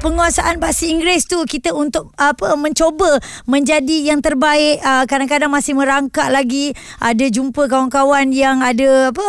penguasaan 0.00 0.60
bahasa 0.60 0.84
Inggeris 0.84 1.24
tu 1.24 1.40
kita 1.48 1.72
untuk 1.72 2.12
apa 2.20 2.54
mencuba 2.58 3.18
menjadi 3.48 4.12
yang 4.12 4.20
terbaik. 4.20 4.80
Uh, 4.84 5.04
kadang-kadang 5.08 5.48
masih 5.48 5.72
merangkak 5.72 6.28
lagi. 6.28 6.76
Ada 7.00 7.32
jumpa 7.32 7.68
kawan-kawan 7.68 8.30
yang 8.32 8.60
ada 8.60 9.10
apa 9.12 9.26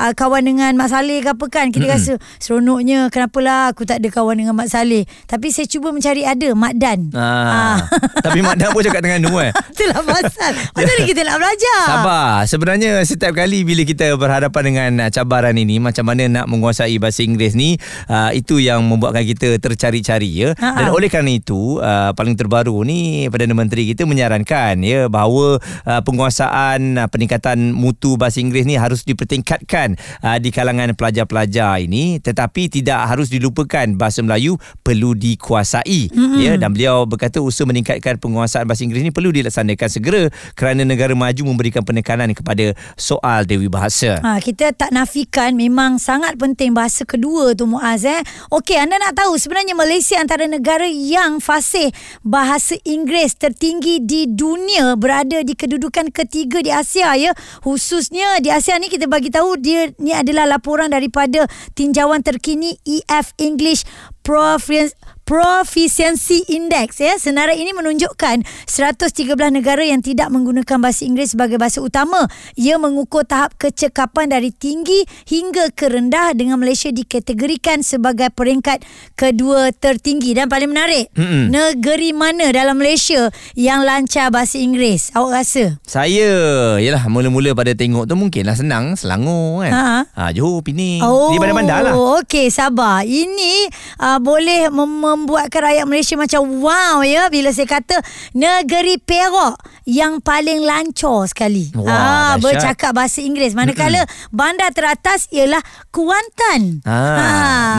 uh, 0.00 0.12
kawan 0.12 0.44
dengan 0.44 0.72
Mak 0.76 0.88
Saleh 0.92 1.24
ke 1.24 1.30
apa 1.32 1.46
kan 1.48 1.72
kita 1.72 1.88
mm-hmm. 1.88 1.96
rasa 1.96 2.12
seronoknya 2.38 3.08
kenapalah 3.08 3.72
aku 3.72 3.88
tak 3.88 4.04
ada 4.04 4.08
kawan 4.12 4.36
dengan 4.38 4.54
Mak 4.56 4.68
Saleh. 4.68 5.08
Tapi 5.26 5.48
saya 5.52 5.66
cuba 5.66 5.92
mencari 5.94 6.22
ada 6.24 6.48
Mak 6.52 6.74
Dan. 6.76 7.12
Ah, 7.16 7.76
ah. 7.76 7.78
tapi 8.20 8.44
Mak 8.44 8.56
Dan 8.60 8.68
pun 8.72 8.82
cakap 8.84 9.02
dengan 9.04 9.20
Nu 9.24 9.40
eh. 9.40 9.52
Itulah 9.74 10.04
pasal. 10.04 10.52
Macam 10.76 10.94
ni 11.00 11.02
kita 11.08 11.20
nak 11.24 11.36
belajar. 11.40 11.80
Sabar. 11.88 12.28
Sebenarnya 12.44 12.90
setiap 13.06 13.32
kali 13.32 13.64
bila 13.64 13.82
kita 13.84 14.12
berhadapan 14.16 14.62
dengan 14.62 14.90
cabaran 15.08 15.56
ini 15.56 15.80
macam 15.80 16.04
mana 16.04 16.28
nak 16.28 16.46
menguasai 16.46 16.96
bahasa 17.00 17.24
Inggeris 17.24 17.56
ni 17.56 17.80
uh, 18.10 18.30
itu 18.34 18.60
yang 18.60 18.84
membuatkan 18.84 19.24
kita 19.24 19.56
tercari-cari 19.56 20.09
hari 20.10 20.30
ya 20.46 20.50
Ha-ha. 20.58 20.74
dan 20.74 20.86
oleh 20.90 21.06
kerana 21.06 21.30
itu 21.30 21.78
uh, 21.78 22.10
paling 22.16 22.34
terbaru 22.34 22.74
ni 22.82 23.28
Perdana 23.30 23.54
Menteri 23.54 23.86
kita 23.94 24.02
menyarankan 24.08 24.80
ya 24.82 25.06
bahawa 25.06 25.60
uh, 25.60 26.00
penguasaan 26.02 26.98
uh, 26.98 27.06
peningkatan 27.06 27.76
mutu 27.76 28.16
bahasa 28.16 28.42
Inggeris 28.42 28.66
ni 28.66 28.74
harus 28.74 29.06
dipertingkatkan 29.06 29.94
uh, 30.24 30.38
di 30.40 30.50
kalangan 30.50 30.96
pelajar-pelajar 30.96 31.84
ini 31.84 32.18
tetapi 32.18 32.72
tidak 32.72 33.06
harus 33.06 33.30
dilupakan 33.30 33.86
bahasa 33.94 34.24
Melayu 34.24 34.56
perlu 34.80 35.14
dikuasai 35.14 36.10
mm-hmm. 36.10 36.40
ya 36.40 36.52
dan 36.56 36.72
beliau 36.72 37.04
berkata 37.04 37.38
usaha 37.44 37.68
meningkatkan 37.68 38.16
penguasaan 38.16 38.64
bahasa 38.66 38.82
Inggeris 38.82 39.04
ni 39.06 39.12
perlu 39.12 39.30
dilaksanakan 39.30 39.88
segera 39.92 40.22
kerana 40.56 40.82
negara 40.82 41.12
maju 41.12 41.42
memberikan 41.46 41.84
penekanan 41.84 42.32
kepada 42.32 42.72
soal 42.96 43.44
dewi 43.44 43.68
bahasa. 43.68 44.18
Ha 44.24 44.40
kita 44.40 44.72
tak 44.72 44.90
nafikan 44.90 45.52
memang 45.52 46.00
sangat 46.00 46.40
penting 46.40 46.72
bahasa 46.72 47.04
kedua 47.04 47.52
tu 47.52 47.68
Muaz 47.68 48.08
eh. 48.08 48.24
Okey 48.48 48.80
anda 48.80 48.96
nak 48.96 49.12
tahu 49.12 49.36
sebenarnya 49.36 49.76
Malaysia 49.76 49.99
Malaysia 50.00 50.16
antara 50.16 50.48
negara 50.48 50.88
yang 50.88 51.44
fasih 51.44 51.92
bahasa 52.24 52.72
Inggeris 52.88 53.36
tertinggi 53.36 54.00
di 54.00 54.32
dunia 54.32 54.96
berada 54.96 55.44
di 55.44 55.52
kedudukan 55.52 56.08
ketiga 56.08 56.64
di 56.64 56.72
Asia 56.72 57.12
ya. 57.20 57.36
Khususnya 57.60 58.40
di 58.40 58.48
Asia 58.48 58.80
ni 58.80 58.88
kita 58.88 59.04
bagi 59.04 59.28
tahu 59.28 59.60
dia 59.60 59.92
ni 60.00 60.16
adalah 60.16 60.48
laporan 60.48 60.88
daripada 60.88 61.44
tinjauan 61.76 62.24
terkini 62.24 62.80
EF 62.88 63.36
English 63.36 63.84
Province 64.24 64.96
Proficiency 65.30 66.42
Index 66.50 66.98
ya. 66.98 67.14
Senarai 67.14 67.62
ini 67.62 67.70
menunjukkan 67.70 68.42
113 68.66 69.30
negara 69.54 69.78
yang 69.78 70.02
tidak 70.02 70.26
menggunakan 70.26 70.82
bahasa 70.82 71.06
Inggeris 71.06 71.38
sebagai 71.38 71.54
bahasa 71.54 71.78
utama. 71.78 72.26
Ia 72.58 72.82
mengukur 72.82 73.22
tahap 73.22 73.54
kecekapan 73.54 74.34
dari 74.34 74.50
tinggi 74.50 75.06
hingga 75.30 75.70
ke 75.70 75.86
rendah 75.86 76.34
dengan 76.34 76.58
Malaysia 76.58 76.90
dikategorikan 76.90 77.86
sebagai 77.86 78.34
peringkat 78.34 78.82
kedua 79.14 79.70
tertinggi 79.70 80.34
dan 80.34 80.50
paling 80.50 80.66
menarik. 80.66 81.14
Mm-mm. 81.14 81.54
Negeri 81.54 82.10
mana 82.10 82.50
dalam 82.50 82.74
Malaysia 82.74 83.30
yang 83.54 83.86
lancar 83.86 84.34
bahasa 84.34 84.58
Inggeris? 84.58 85.14
Awak 85.14 85.30
rasa? 85.30 85.78
Saya, 85.86 86.74
yalah 86.82 87.06
mula-mula 87.06 87.54
pada 87.54 87.70
tengok 87.70 88.10
tu 88.10 88.18
mungkinlah 88.18 88.58
senang 88.58 88.98
Selangor 88.98 89.62
kan. 89.62 89.70
Ha, 89.70 89.82
ha 90.10 90.24
Johor, 90.34 90.66
Pening. 90.66 90.98
Oh, 91.06 91.30
di 91.30 91.38
bandar-bandar 91.38 91.86
lah. 91.86 91.94
Okey, 92.18 92.50
sabar. 92.50 93.06
Ini 93.06 93.70
uh, 94.02 94.18
boleh 94.18 94.66
mem- 94.74 95.19
membuatkan 95.24 95.60
rakyat 95.60 95.84
Malaysia 95.86 96.16
macam 96.16 96.40
wow 96.64 97.04
ya 97.04 97.28
bila 97.28 97.52
saya 97.52 97.68
kata 97.68 98.00
negeri 98.32 98.96
Perak 99.00 99.60
yang 99.88 100.22
paling 100.22 100.62
lancar 100.62 101.26
sekali. 101.26 101.72
Wah, 101.74 102.34
ha, 102.34 102.38
bercakap 102.38 102.94
bahasa 102.94 103.20
Inggeris. 103.24 103.58
Manakala 103.58 104.06
bandar 104.30 104.70
teratas 104.70 105.26
ialah 105.34 105.60
Kuantan. 105.90 106.84
Ha, 106.86 106.94
ha 106.94 107.28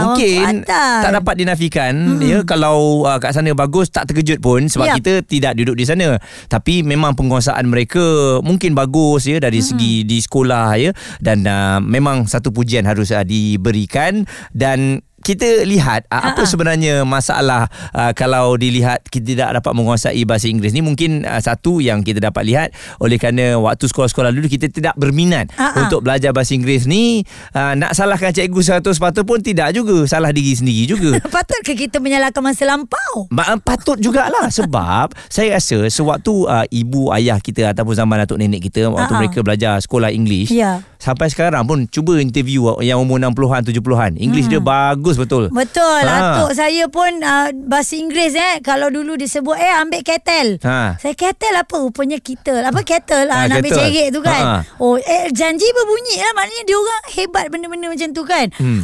mungkin 0.03 0.65
Kuantan. 0.67 1.01
tak 1.07 1.11
dapat 1.15 1.35
dinafikan 1.39 1.93
Mm-mm. 1.95 2.27
ya 2.27 2.39
kalau 2.43 3.07
uh, 3.07 3.17
kat 3.21 3.31
sana 3.31 3.55
bagus 3.55 3.87
tak 3.89 4.11
terkejut 4.11 4.43
pun 4.43 4.67
sebab 4.67 4.91
yep. 4.91 4.95
kita 4.99 5.13
tidak 5.23 5.53
duduk 5.55 5.79
di 5.79 5.85
sana. 5.87 6.19
Tapi 6.51 6.83
memang 6.83 7.15
penguasaan 7.15 7.63
mereka 7.69 8.39
mungkin 8.43 8.75
bagus 8.75 9.29
ya 9.29 9.39
dari 9.39 9.63
Mm-mm. 9.63 9.69
segi 9.71 9.93
di 10.03 10.17
sekolah 10.19 10.67
ya 10.75 10.91
dan 11.23 11.47
uh, 11.47 11.79
memang 11.79 12.27
satu 12.27 12.51
pujian 12.51 12.83
harus 12.83 13.15
uh, 13.15 13.23
diberikan 13.23 14.27
dan 14.51 14.99
kita 15.21 15.63
lihat 15.63 16.09
uh, 16.09 16.33
apa 16.33 16.43
sebenarnya 16.43 17.05
masalah 17.05 17.69
uh, 17.93 18.11
kalau 18.17 18.57
dilihat 18.57 19.05
kita 19.07 19.37
tidak 19.37 19.49
dapat 19.61 19.71
menguasai 19.77 20.21
bahasa 20.25 20.49
Inggeris 20.49 20.73
ni 20.73 20.81
mungkin 20.81 21.23
uh, 21.23 21.39
satu 21.39 21.79
yang 21.79 22.01
kita 22.01 22.19
dapat 22.19 22.43
lihat 22.45 22.69
oleh 22.97 23.21
kerana 23.21 23.57
waktu 23.61 23.85
sekolah-sekolah 23.85 24.33
dulu 24.33 24.49
kita 24.49 24.67
tidak 24.67 24.97
berminat 24.97 25.53
uh-huh. 25.53 25.85
untuk 25.87 26.01
belajar 26.03 26.33
bahasa 26.33 26.57
Inggeris 26.57 26.89
ni 26.89 27.21
uh, 27.53 27.73
nak 27.77 27.93
salahkan 27.93 28.33
cikgu 28.33 28.61
satu 28.61 28.89
sepatut 28.91 29.23
pun 29.23 29.39
tidak 29.39 29.71
juga 29.77 30.03
salah 30.09 30.33
diri 30.33 30.57
sendiri 30.57 30.83
juga 30.89 31.11
patut 31.35 31.61
ke 31.61 31.77
kita 31.77 32.01
menyalahkan 32.01 32.41
masa 32.41 32.65
lampau 32.65 33.29
Ma- 33.29 33.57
patut 33.61 34.01
jugalah 34.01 34.49
sebab 34.49 35.13
saya 35.35 35.61
rasa 35.61 35.87
sewaktu 35.87 36.49
uh, 36.49 36.65
ibu 36.73 37.13
ayah 37.13 37.37
kita 37.37 37.71
ataupun 37.71 37.93
zaman 37.95 38.25
atuk 38.25 38.41
nenek 38.41 38.67
kita 38.67 38.89
waktu 38.89 39.05
uh-huh. 39.05 39.19
mereka 39.21 39.39
belajar 39.45 39.77
sekolah 39.79 40.09
Inggeris 40.09 40.49
yeah. 40.51 40.81
sampai 40.97 41.29
sekarang 41.29 41.63
pun 41.69 41.85
cuba 41.87 42.17
interview 42.19 42.67
yang 42.81 42.99
umur 42.99 43.21
60-an 43.21 43.61
70-an 43.67 44.11
Inggeris 44.17 44.49
uh-huh. 44.49 44.59
dia 44.59 44.61
bagus 44.63 45.10
bagus 45.11 45.19
betul. 45.19 45.43
Betul. 45.51 46.03
Ha. 46.07 46.15
Atuk 46.15 46.51
saya 46.55 46.87
pun 46.87 47.11
uh, 47.19 47.51
bahasa 47.67 47.99
Inggeris 47.99 48.35
eh 48.39 48.55
kalau 48.63 48.87
dulu 48.87 49.19
disebut 49.19 49.59
eh 49.59 49.73
ambil 49.83 50.01
kettle. 50.07 50.55
Ha. 50.63 50.95
Saya 50.95 51.13
kettle 51.19 51.55
apa 51.59 51.75
rupanya 51.75 52.17
kita. 52.23 52.63
Apa 52.63 52.79
kettle 52.87 53.27
ha, 53.27 53.51
nak 53.51 53.59
ambil 53.59 53.75
cerik 53.75 54.07
tu 54.15 54.23
kan. 54.23 54.43
Ha. 54.43 54.55
Oh 54.79 54.95
eh 54.95 55.27
janji 55.35 55.67
berbunyi 55.75 56.23
lah 56.23 56.31
maknanya 56.39 56.63
dia 56.63 56.77
orang 56.79 57.03
hebat 57.11 57.45
benda-benda 57.51 57.87
macam 57.91 58.09
tu 58.15 58.23
kan. 58.23 58.47
Hmm. 58.55 58.83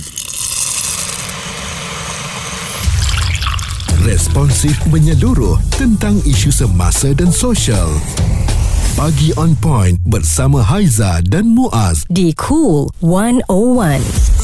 Responsif 4.03 4.75
menyeluruh 4.87 5.59
tentang 5.75 6.19
isu 6.23 6.51
semasa 6.51 7.11
dan 7.11 7.27
sosial. 7.31 7.91
Pagi 8.95 9.29
on 9.37 9.53
point 9.59 9.99
bersama 10.09 10.63
Haiza 10.63 11.21
dan 11.27 11.53
Muaz 11.53 12.01
di 12.09 12.33
Cool 12.33 12.89
101 13.03 14.36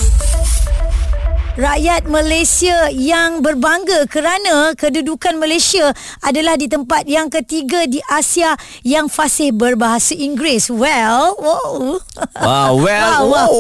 rakyat 1.54 2.10
Malaysia 2.10 2.90
yang 2.90 3.46
berbangga 3.46 4.10
kerana 4.10 4.74
kedudukan 4.74 5.38
Malaysia 5.38 5.94
adalah 6.26 6.58
di 6.58 6.66
tempat 6.66 7.06
yang 7.06 7.30
ketiga 7.30 7.86
di 7.86 8.02
Asia 8.10 8.58
yang 8.82 9.06
fasih 9.06 9.54
berbahasa 9.54 10.18
Inggeris. 10.18 10.74
Well, 10.74 11.38
wow. 11.38 12.02
Wow, 12.42 12.72
well, 12.82 13.22
wow. 13.30 13.50
wow. 13.50 13.54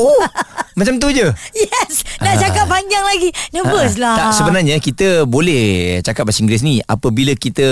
Macam 0.79 0.97
tu 0.97 1.13
je. 1.13 1.29
Yes, 1.53 1.82
nak 2.23 2.35
cakap 2.39 2.65
panjang 2.67 3.03
lagi. 3.03 3.29
Nervous 3.53 3.99
lah. 3.99 4.15
Tak, 4.17 4.31
sebenarnya 4.39 4.75
kita 4.79 5.27
boleh 5.27 5.99
cakap 6.01 6.27
bahasa 6.27 6.41
Inggeris 6.43 6.63
ni 6.63 6.79
apabila 6.83 7.33
kita 7.35 7.65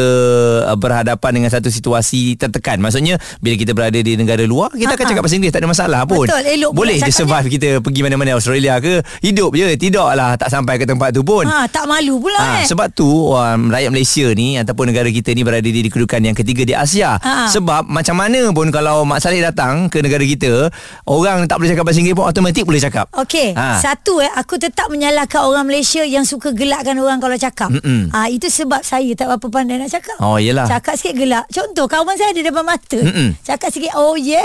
uh, 0.67 0.77
berhadapan 0.77 1.31
dengan 1.41 1.49
satu 1.49 1.71
situasi 1.71 2.35
tertekan. 2.35 2.79
Maksudnya 2.81 3.17
bila 3.39 3.55
kita 3.57 3.71
berada 3.71 3.99
di 3.99 4.13
negara 4.19 4.43
luar, 4.43 4.73
kita 4.75 4.93
akan 4.93 5.05
cakap 5.07 5.21
bahasa 5.23 5.35
Inggeris 5.37 5.53
tak 5.53 5.61
ada 5.63 5.69
masalah 5.69 6.01
pun. 6.05 6.25
Betul, 6.27 6.43
elok 6.43 6.71
boleh 6.75 6.97
je 6.99 7.11
survive 7.13 7.47
kita 7.47 7.69
pergi 7.79 8.01
mana-mana 8.03 8.35
Australia 8.35 8.77
ke, 8.81 9.01
hidup 9.23 9.55
je. 9.55 9.67
Tidak 9.77 10.09
lah 10.17 10.35
tak 10.35 10.51
sampai 10.51 10.75
ke 10.81 10.85
tempat 10.85 11.15
tu 11.15 11.23
pun. 11.23 11.47
Ha, 11.47 11.69
tak 11.71 11.87
malu 11.87 12.19
pula 12.19 12.37
ha, 12.37 12.49
eh. 12.61 12.65
Sebab 12.67 12.91
tu 12.91 13.07
um, 13.07 13.61
rakyat 13.71 13.89
Malaysia 13.93 14.25
ni 14.35 14.59
ataupun 14.59 14.91
negara 14.91 15.07
kita 15.07 15.31
ni 15.31 15.41
berada 15.45 15.65
di 15.65 15.87
kedudukan 15.87 16.21
yang 16.21 16.35
ketiga 16.35 16.67
di 16.67 16.73
Asia. 16.75 17.15
Ha. 17.21 17.47
Sebab 17.47 17.87
macam 17.87 18.19
mana 18.19 18.51
pun 18.51 18.67
kalau 18.69 19.07
Mak 19.07 19.23
Saleh 19.23 19.39
datang 19.39 19.87
ke 19.87 20.03
negara 20.03 20.21
kita, 20.25 20.67
orang 21.07 21.47
tak 21.47 21.61
boleh 21.61 21.71
cakap 21.71 21.83
bahasa 21.87 21.99
Inggeris 22.03 22.17
pun 22.17 22.25
automatik 22.27 22.63
boleh 22.67 22.81
cakap. 22.83 23.05
Okey, 23.15 23.55
ha. 23.55 23.79
satu 23.79 24.10
eh 24.19 24.31
aku 24.35 24.59
tetap 24.59 24.91
menyalahkan 24.91 25.39
orang 25.45 25.63
Malaysia 25.63 26.03
yang 26.03 26.27
suka 26.27 26.51
gelakkan 26.51 26.99
orang 26.99 27.23
kalau 27.23 27.37
cakap. 27.39 27.71
Ah 28.11 28.25
ha, 28.25 28.27
itu 28.27 28.51
sebab 28.51 28.83
saya 28.83 29.13
tak 29.15 29.31
apa 29.31 29.47
pandai 29.47 29.79
nak 29.79 29.87
cakap. 29.87 30.19
Oh 30.19 30.35
iyalah. 30.35 30.67
Cakap 30.67 30.99
sikit 30.99 31.15
gelak. 31.15 31.45
Contoh 31.47 31.87
kawan 31.87 32.19
saya 32.19 32.35
ada 32.35 32.41
depan 32.43 32.65
mata. 32.65 32.99
Mm-mm. 32.99 33.37
Cakap 33.45 33.69
sikit 33.71 33.95
oh 33.95 34.19
yeah. 34.19 34.43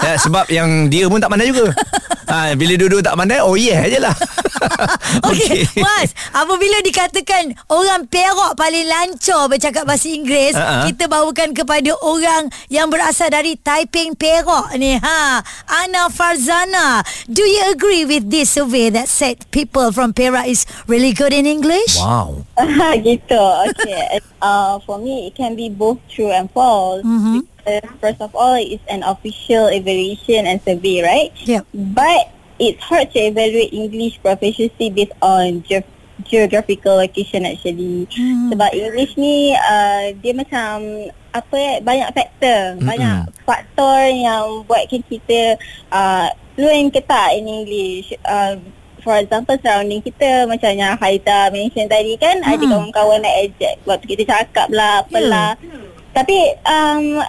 ya, 0.00 0.16
sebab 0.16 0.48
yang 0.48 0.88
dia 0.88 1.10
pun 1.10 1.20
tak 1.20 1.28
pandai 1.28 1.52
juga. 1.52 1.74
ha, 2.32 2.56
bila 2.56 2.74
duduk 2.80 3.04
tak 3.04 3.12
pandai 3.12 3.44
oh 3.44 3.52
yeah 3.52 3.84
ajalah. 3.84 4.16
Okey, 5.28 5.66
okay. 5.68 5.82
Mas, 5.82 6.14
apabila 6.32 6.80
dikatakan 6.80 7.52
orang 7.68 8.08
Perak 8.08 8.54
paling 8.56 8.86
lancar 8.88 9.50
bercakap 9.50 9.84
bahasa 9.84 10.08
Inggeris, 10.08 10.56
uh-huh. 10.56 10.88
kita 10.88 11.10
bawakan 11.10 11.52
kepada 11.52 11.92
orang 12.00 12.48
yang 12.72 12.88
berasal 12.88 13.28
dari 13.28 13.58
Taiping 13.58 14.14
Perak 14.16 14.72
ni. 14.78 14.96
Ha, 14.96 15.42
Ana 15.66 16.08
Farzana, 16.08 17.02
do 17.28 17.42
you 17.42 17.74
agree 17.74 18.06
with 18.06 18.30
this 18.30 18.54
survey 18.54 18.88
that 18.88 19.10
said 19.10 19.42
people 19.50 19.90
from 19.92 20.14
Perak 20.14 20.48
is 20.48 20.64
really 20.86 21.12
good 21.12 21.34
in 21.34 21.44
English? 21.44 21.98
Wow. 21.98 22.46
gitu. 23.06 23.42
Okay. 23.74 24.22
uh, 24.42 24.78
for 24.86 24.98
me, 24.98 25.28
it 25.28 25.34
can 25.34 25.54
be 25.58 25.68
both 25.68 25.98
true 26.08 26.30
and 26.30 26.50
false. 26.50 27.02
Mm-hmm. 27.02 27.51
First 28.00 28.20
of 28.20 28.34
all, 28.34 28.58
it's 28.58 28.82
an 28.90 29.02
official 29.02 29.70
evaluation 29.70 30.46
and 30.46 30.58
survey, 30.62 31.02
right? 31.02 31.30
Yeah. 31.46 31.62
But 31.72 32.32
it's 32.58 32.82
hard 32.82 33.10
to 33.12 33.18
evaluate 33.18 33.72
English 33.72 34.22
proficiency 34.22 34.90
based 34.90 35.14
on 35.22 35.62
ge- 35.66 35.86
geographical 36.26 36.98
location 36.98 37.46
actually. 37.46 38.06
Hmm. 38.14 38.54
Sebab 38.54 38.70
English 38.70 39.18
ni 39.18 39.54
uh, 39.56 40.14
dia 40.22 40.32
macam 40.34 41.06
apa 41.32 41.54
ya 41.56 41.72
banyak 41.80 42.08
faktor, 42.12 42.60
hmm. 42.78 42.86
banyak 42.86 43.16
faktor 43.42 43.98
yang 44.12 44.62
buatkan 44.68 45.02
kita 45.08 45.56
uh, 45.90 46.28
fluent 46.54 46.92
ke 46.94 47.00
tak 47.02 47.34
in 47.34 47.48
English. 47.48 48.14
Uh, 48.22 48.60
for 49.02 49.18
example 49.18 49.58
surrounding 49.58 49.98
kita 49.98 50.46
macam 50.46 50.70
yang 50.78 50.94
Haida 50.94 51.50
mention 51.50 51.90
tadi 51.90 52.14
kan 52.14 52.38
hmm. 52.38 52.52
ada 52.54 52.64
kawan-kawan 52.70 53.18
nak 53.26 53.36
eject 53.42 53.82
waktu 53.82 54.06
kita 54.06 54.22
cakap 54.28 54.70
lah 54.70 55.02
apalah. 55.02 55.58
Hmm. 55.58 55.90
Tapi 56.12 56.38
um, 56.68 57.24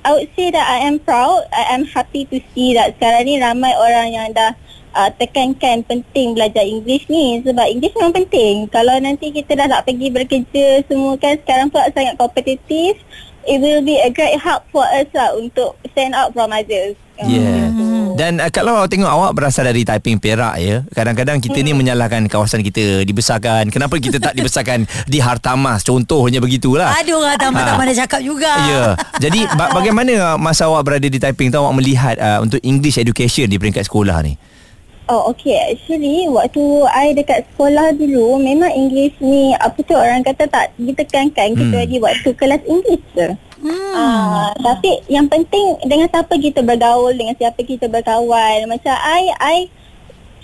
I 0.00 0.16
would 0.16 0.32
say 0.32 0.48
that 0.48 0.64
I 0.64 0.88
am 0.88 0.96
proud, 0.98 1.44
I 1.52 1.76
am 1.76 1.84
happy 1.84 2.24
to 2.32 2.40
see 2.56 2.72
that 2.72 2.96
sekarang 2.96 3.28
ni 3.28 3.36
ramai 3.36 3.76
orang 3.76 4.08
yang 4.16 4.28
dah 4.32 4.56
uh, 4.96 5.10
tekankan 5.20 5.84
penting 5.84 6.32
belajar 6.32 6.64
English 6.64 7.04
ni 7.12 7.44
sebab 7.44 7.66
English 7.68 7.92
memang 7.96 8.24
penting. 8.24 8.64
Kalau 8.72 8.96
nanti 8.96 9.28
kita 9.28 9.60
dah 9.60 9.68
nak 9.68 9.84
pergi 9.84 10.08
bekerja 10.08 10.80
semua 10.88 11.20
kan 11.20 11.36
sekarang 11.44 11.68
pula 11.68 11.92
sangat 11.92 12.16
kompetitif, 12.16 12.96
it 13.44 13.58
will 13.60 13.84
be 13.84 14.00
a 14.00 14.08
great 14.08 14.40
help 14.40 14.64
for 14.72 14.88
us 14.88 15.08
lah 15.12 15.36
untuk 15.36 15.76
stand 15.92 16.16
out 16.16 16.32
from 16.32 16.48
others. 16.48 16.96
Yeah. 17.20 17.68
Hmm. 17.68 17.99
Dan 18.16 18.40
uh, 18.40 18.50
kalau 18.50 18.86
tengok 18.86 19.10
awak 19.10 19.32
berasal 19.36 19.66
dari 19.66 19.82
Taiping 19.82 20.22
Perak 20.22 20.56
ya. 20.62 20.82
Kadang-kadang 20.90 21.38
kita 21.42 21.58
hmm. 21.60 21.66
ni 21.66 21.72
menyalahkan 21.74 22.22
kawasan 22.30 22.64
kita 22.64 23.02
dibesarkan. 23.02 23.68
Kenapa 23.68 23.98
kita 23.98 24.22
tak 24.22 24.34
dibesarkan 24.38 24.88
di 25.12 25.18
Hartamas? 25.20 25.82
Contohnya 25.82 26.38
begitulah. 26.38 26.94
Aduh 27.02 27.22
Hartamas 27.22 27.62
ha. 27.62 27.68
tak 27.74 27.76
mana 27.78 27.92
cakap 27.92 28.20
juga. 28.22 28.52
Ya. 28.66 28.70
Yeah. 28.70 28.90
Jadi 29.18 29.40
ba- 29.54 29.72
bagaimana 29.78 30.40
masa 30.40 30.70
awak 30.70 30.86
berada 30.86 31.06
di 31.06 31.18
Taiping 31.18 31.52
tu 31.52 31.58
awak 31.60 31.74
melihat 31.76 32.16
uh, 32.18 32.38
untuk 32.40 32.62
English 32.62 32.96
education 32.96 33.50
di 33.50 33.58
peringkat 33.58 33.84
sekolah 33.86 34.18
ni? 34.24 34.34
Oh 35.10 35.34
okay 35.34 35.74
Actually 35.74 36.30
Waktu 36.30 36.62
I 36.86 37.18
dekat 37.18 37.42
sekolah 37.50 37.98
dulu 37.98 38.38
Memang 38.38 38.70
English 38.70 39.18
ni 39.18 39.50
Apa 39.58 39.82
tu 39.82 39.98
orang 39.98 40.22
kata 40.22 40.46
tak 40.46 40.70
Ditekankan 40.78 41.50
hmm. 41.50 41.58
Kecuali 41.58 41.96
waktu 41.98 42.30
kelas 42.38 42.62
English 42.62 43.02
tu 43.18 43.26
hmm. 43.60 43.92
uh, 43.94 44.50
Tapi 44.56 45.04
yang 45.06 45.28
penting 45.28 45.76
Dengan 45.84 46.08
siapa 46.08 46.34
kita 46.36 46.60
bergaul 46.64 47.12
Dengan 47.14 47.36
siapa 47.36 47.60
kita 47.60 47.86
berkawan. 47.86 48.66
Macam 48.66 48.94
I 48.96 49.24
I 49.38 49.58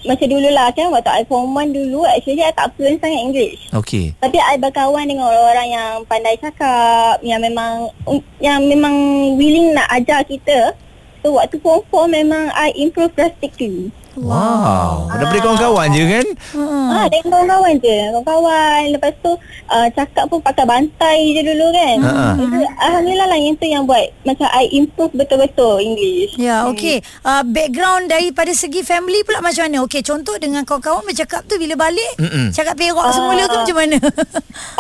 macam 0.06 0.28
dulu 0.30 0.48
lah 0.54 0.70
kan 0.70 0.92
Waktu 0.94 1.10
I 1.10 1.22
form 1.26 1.50
1 1.50 1.72
dulu 1.72 2.06
Actually 2.06 2.44
I 2.44 2.54
tak 2.54 2.70
fluent 2.78 3.02
sangat 3.02 3.20
English. 3.26 3.58
Okay 3.74 4.14
Tapi 4.22 4.38
I 4.38 4.54
berkawan 4.60 5.08
dengan 5.08 5.26
orang-orang 5.26 5.68
yang 5.72 5.90
Pandai 6.06 6.38
cakap 6.38 7.18
Yang 7.26 7.50
memang 7.50 7.90
Yang 8.38 8.60
memang 8.70 8.94
willing 9.34 9.74
nak 9.74 9.90
ajar 9.90 10.22
kita. 10.22 10.78
So 11.26 11.34
waktu 11.34 11.58
form 11.58 11.82
4 11.90 12.22
Memang 12.22 12.54
I 12.54 12.70
improve 12.78 13.18
drastically 13.18 13.90
Wow. 14.16 15.12
Ah. 15.12 15.20
Daripada 15.20 15.40
kawan-kawan 15.44 15.86
je 15.92 16.04
kan? 16.08 16.26
Hmm. 16.56 16.88
Ah, 16.88 17.06
dengan 17.12 17.28
kawan-kawan 17.36 17.74
je. 17.84 17.96
Kawan-kawan. 18.16 18.80
Lepas 18.96 19.12
tu 19.20 19.32
uh, 19.68 19.88
cakap 19.92 20.24
pun 20.32 20.40
pakai 20.40 20.64
bantai 20.64 21.18
je 21.36 21.42
dulu 21.44 21.66
kan. 21.72 21.96
Ha. 22.00 22.12
Jadi, 22.40 22.56
Alhamdulillah 22.80 23.28
lah 23.28 23.38
yang 23.38 23.56
tu 23.60 23.66
yang 23.68 23.84
buat 23.84 24.04
macam 24.24 24.48
I 24.56 24.64
improve 24.72 25.12
betul-betul 25.12 25.84
English. 25.84 26.40
Ya, 26.40 26.64
hmm. 26.64 26.72
okey. 26.72 27.04
Uh, 27.20 27.44
background 27.44 28.08
daripada 28.08 28.52
segi 28.56 28.80
family 28.80 29.20
pula 29.20 29.44
macam 29.44 29.68
mana? 29.68 29.84
Okey, 29.84 30.00
contoh 30.00 30.40
dengan 30.40 30.64
kawan-kawan 30.64 31.04
bercakap 31.04 31.44
tu 31.44 31.60
bila 31.60 31.76
balik 31.76 32.12
Mm-mm. 32.16 32.48
cakap 32.56 32.78
perak 32.80 32.96
uh, 32.96 33.12
semula 33.12 33.44
ke 33.44 33.56
macam 33.60 33.76
mana? 33.76 33.96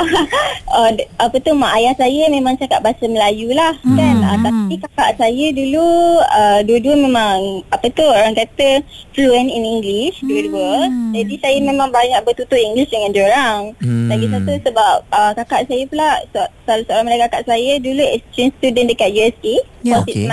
uh, 0.76 0.90
apa 1.20 1.36
tu 1.44 1.52
mak 1.52 1.72
ayah 1.76 1.94
saya 2.00 2.32
memang 2.32 2.56
cakap 2.56 2.80
bahasa 2.80 3.04
Melayu 3.04 3.52
lah 3.52 3.76
hmm. 3.84 3.96
kan. 3.96 4.16
Uh, 4.24 4.38
tapi 4.48 4.74
kakak 4.80 5.10
saya 5.20 5.46
dulu 5.52 5.86
uh, 6.24 6.60
dua-dua 6.64 6.94
memang 6.96 7.60
apa 7.68 7.86
tu 7.92 8.04
orang 8.04 8.32
kata 8.32 8.80
fluent 9.26 9.50
in 9.50 9.64
English 9.66 10.22
hmm. 10.22 10.30
dua-dua. 10.30 10.72
Jadi 11.18 11.34
saya 11.42 11.58
memang 11.58 11.90
banyak 11.90 12.22
bertutur 12.22 12.54
English 12.54 12.94
dengan 12.94 13.10
dia 13.10 13.26
orang. 13.26 13.74
Hmm. 13.82 14.06
Lagi 14.06 14.26
satu 14.30 14.52
sebab 14.62 14.94
uh, 15.10 15.32
kakak 15.42 15.66
saya 15.66 15.82
pula 15.90 16.10
salah 16.62 16.84
seorang 16.86 17.06
mereka 17.10 17.26
kakak 17.26 17.50
saya 17.50 17.72
dulu 17.82 18.02
exchange 18.06 18.54
student 18.62 18.86
dekat 18.86 19.10
USA 19.10 19.54
yeah. 19.82 19.98
for 19.98 20.06
okay. 20.06 20.30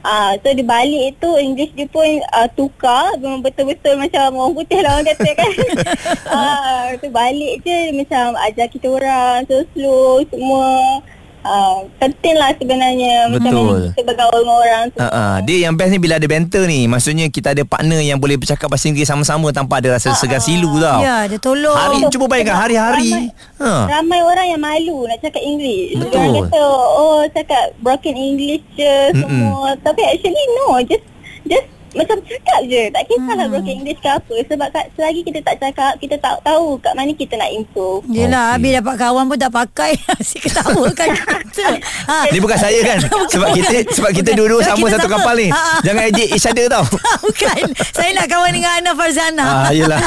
Ah, 0.00 0.32
uh, 0.32 0.40
so 0.40 0.48
di 0.56 0.64
balik 0.64 1.12
itu 1.12 1.28
English 1.36 1.76
dia 1.76 1.84
pun 1.84 2.08
uh, 2.32 2.48
tukar 2.56 3.20
memang 3.20 3.44
betul-betul 3.44 4.00
macam 4.00 4.32
orang 4.32 4.56
putih 4.56 4.80
lah 4.80 4.96
orang 4.96 5.12
kata 5.12 5.30
kan. 5.36 5.50
Ah, 6.30 6.40
uh, 6.40 6.84
tu 6.96 7.12
balik 7.12 7.60
je 7.68 7.92
macam 7.92 8.32
ajar 8.48 8.64
kita 8.72 8.88
orang 8.88 9.44
so 9.44 9.60
slow 9.76 10.24
semua. 10.32 11.04
Uh, 11.40 11.88
penting 11.96 12.36
lah 12.36 12.52
sebenarnya 12.52 13.32
Betul. 13.32 13.40
macam 13.40 13.52
mana 13.64 13.88
kita 13.96 14.02
bergaul 14.04 14.40
dengan 14.44 14.56
orang 14.60 14.82
tu. 14.92 14.98
Uh, 15.00 15.08
uh. 15.08 15.34
Dia 15.40 15.56
yang 15.64 15.72
best 15.72 15.88
ni 15.88 15.96
bila 15.96 16.20
ada 16.20 16.28
banter 16.28 16.62
ni. 16.68 16.84
Maksudnya 16.84 17.26
kita 17.32 17.56
ada 17.56 17.64
partner 17.64 18.00
yang 18.04 18.20
boleh 18.20 18.36
bercakap 18.36 18.68
bahasa 18.68 18.92
Inggeris 18.92 19.08
sama-sama 19.08 19.48
tanpa 19.48 19.80
ada 19.80 19.96
rasa 19.96 20.12
uh, 20.12 20.18
segar 20.20 20.44
silu 20.44 20.68
tau. 20.76 21.00
Ya, 21.00 21.24
dia 21.24 21.40
tolong. 21.40 21.72
Hari 21.72 22.12
cuba 22.12 22.28
bayangkan 22.28 22.60
hari-hari. 22.60 23.32
Ramai, 23.56 23.64
ha. 23.64 23.88
ramai 23.88 24.20
orang 24.20 24.46
yang 24.52 24.60
malu 24.60 25.08
nak 25.08 25.16
cakap 25.24 25.40
Inggeris. 25.40 25.96
Betul. 25.96 26.20
Orang 26.20 26.32
kata, 26.44 26.60
oh 27.00 27.20
cakap 27.32 27.64
broken 27.80 28.14
English 28.20 28.64
je 28.76 28.94
semua. 29.16 29.72
Mm-mm. 29.72 29.80
Tapi 29.80 30.02
actually 30.04 30.44
no, 30.60 30.76
just 30.84 31.06
just 31.48 31.68
macam 31.90 32.16
cakap 32.22 32.60
je 32.70 32.82
tak 32.94 33.02
kisahlah 33.10 33.46
hmm. 33.46 33.52
broken 33.54 33.74
English 33.82 34.00
ke 34.00 34.10
apa 34.10 34.34
sebab 34.46 34.68
kat, 34.70 34.84
selagi 34.94 35.20
kita 35.26 35.38
tak 35.42 35.56
cakap 35.58 35.92
kita 35.98 36.14
tak 36.22 36.34
tahu 36.46 36.78
kat 36.78 36.92
mana 36.94 37.10
kita 37.10 37.34
nak 37.34 37.50
improve 37.50 38.02
yelah 38.06 38.54
okay. 38.54 38.54
habis 38.54 38.70
dapat 38.78 38.94
kawan 39.00 39.24
pun 39.26 39.38
tak 39.38 39.52
pakai 39.52 39.92
asyik 40.22 40.40
ketawa 40.46 40.86
kan 40.94 41.08
kita 41.50 41.66
ha. 42.06 42.16
ni 42.30 42.38
bukan 42.38 42.58
saya 42.58 42.80
kan 42.86 42.98
sebab 43.32 43.48
kita 43.58 43.76
sebab 43.90 44.10
kita 44.14 44.30
dua-dua 44.38 44.60
sama 44.62 44.86
satu 44.86 45.10
sama. 45.10 45.18
kapal 45.18 45.34
ni 45.34 45.48
ha, 45.50 45.58
ha. 45.58 45.74
jangan 45.82 46.02
ejek 46.14 46.28
each 46.30 46.46
other 46.46 46.66
tau 46.70 46.84
bukan 47.26 47.62
saya 47.90 48.10
nak 48.14 48.26
kawan 48.30 48.50
dengan 48.54 48.70
Ana 48.78 48.92
Farzana 48.94 49.46
ha, 49.46 49.56
yelah 49.74 50.00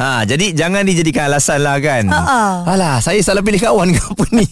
ha, 0.00 0.24
jadi 0.24 0.56
jangan 0.56 0.82
dijadikan 0.88 1.28
alasan 1.28 1.60
lah 1.60 1.76
kan 1.84 2.08
ha, 2.08 2.18
ha. 2.24 2.40
alah 2.64 2.96
saya 3.04 3.20
salah 3.20 3.44
pilih 3.44 3.60
kawan 3.60 3.92
ke 3.92 4.00
apa 4.00 4.24
ni 4.32 4.46